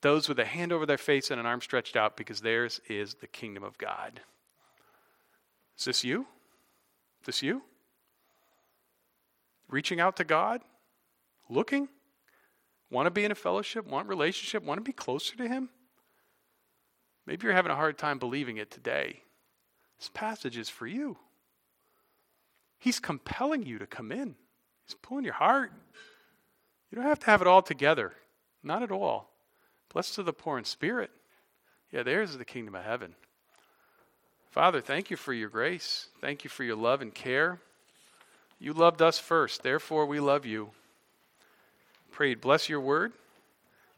those 0.00 0.28
with 0.28 0.38
a 0.40 0.44
hand 0.44 0.72
over 0.72 0.86
their 0.86 0.98
face 0.98 1.30
and 1.30 1.38
an 1.38 1.46
arm 1.46 1.60
stretched 1.60 1.96
out, 1.96 2.16
because 2.16 2.40
theirs 2.40 2.80
is 2.88 3.14
the 3.14 3.28
kingdom 3.28 3.62
of 3.62 3.78
God. 3.78 4.20
Is 5.78 5.84
this 5.84 6.02
you? 6.02 6.22
Is 7.20 7.26
this 7.26 7.42
you? 7.42 7.62
Reaching 9.68 10.00
out 10.00 10.16
to 10.16 10.24
God? 10.24 10.62
looking, 11.52 11.88
want 12.90 13.06
to 13.06 13.10
be 13.10 13.24
in 13.24 13.30
a 13.30 13.36
fellowship, 13.36 13.86
want 13.86 14.08
relationship, 14.08 14.64
want 14.64 14.78
to 14.78 14.82
be 14.82 14.92
closer 14.92 15.36
to 15.36 15.48
Him? 15.48 15.68
Maybe 17.26 17.46
you're 17.46 17.54
having 17.54 17.72
a 17.72 17.76
hard 17.76 17.98
time 17.98 18.18
believing 18.18 18.56
it 18.56 18.70
today. 18.70 19.22
This 19.98 20.10
passage 20.12 20.56
is 20.56 20.68
for 20.68 20.86
you. 20.86 21.16
He's 22.78 22.98
compelling 22.98 23.64
you 23.64 23.78
to 23.78 23.86
come 23.86 24.10
in. 24.10 24.34
He's 24.86 24.96
pulling 25.00 25.24
your 25.24 25.34
heart. 25.34 25.72
You 26.90 26.96
don't 26.96 27.06
have 27.06 27.20
to 27.20 27.26
have 27.26 27.40
it 27.40 27.46
all 27.46 27.62
together. 27.62 28.12
Not 28.62 28.82
at 28.82 28.90
all. 28.90 29.30
Blessed 29.92 30.18
are 30.18 30.24
the 30.24 30.32
poor 30.32 30.58
in 30.58 30.64
spirit. 30.64 31.10
Yeah, 31.92 32.02
theirs 32.02 32.30
is 32.30 32.38
the 32.38 32.44
kingdom 32.44 32.74
of 32.74 32.84
heaven. 32.84 33.14
Father, 34.50 34.80
thank 34.80 35.10
you 35.10 35.16
for 35.16 35.32
your 35.32 35.48
grace. 35.48 36.08
Thank 36.20 36.44
you 36.44 36.50
for 36.50 36.64
your 36.64 36.76
love 36.76 37.00
and 37.02 37.14
care. 37.14 37.60
You 38.58 38.72
loved 38.72 39.02
us 39.02 39.18
first, 39.18 39.62
therefore 39.62 40.06
we 40.06 40.20
love 40.20 40.46
you 40.46 40.70
prayed, 42.12 42.40
bless 42.40 42.68
your 42.68 42.80
word, 42.80 43.12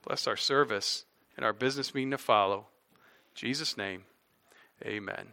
bless 0.07 0.27
our 0.27 0.37
service, 0.37 1.05
and 1.37 1.45
our 1.45 1.53
business 1.53 1.95
meeting 1.95 2.13
to 2.13 2.19
follow. 2.19 2.67
Jesus' 3.35 3.77
name, 3.77 4.05
amen. 4.85 5.29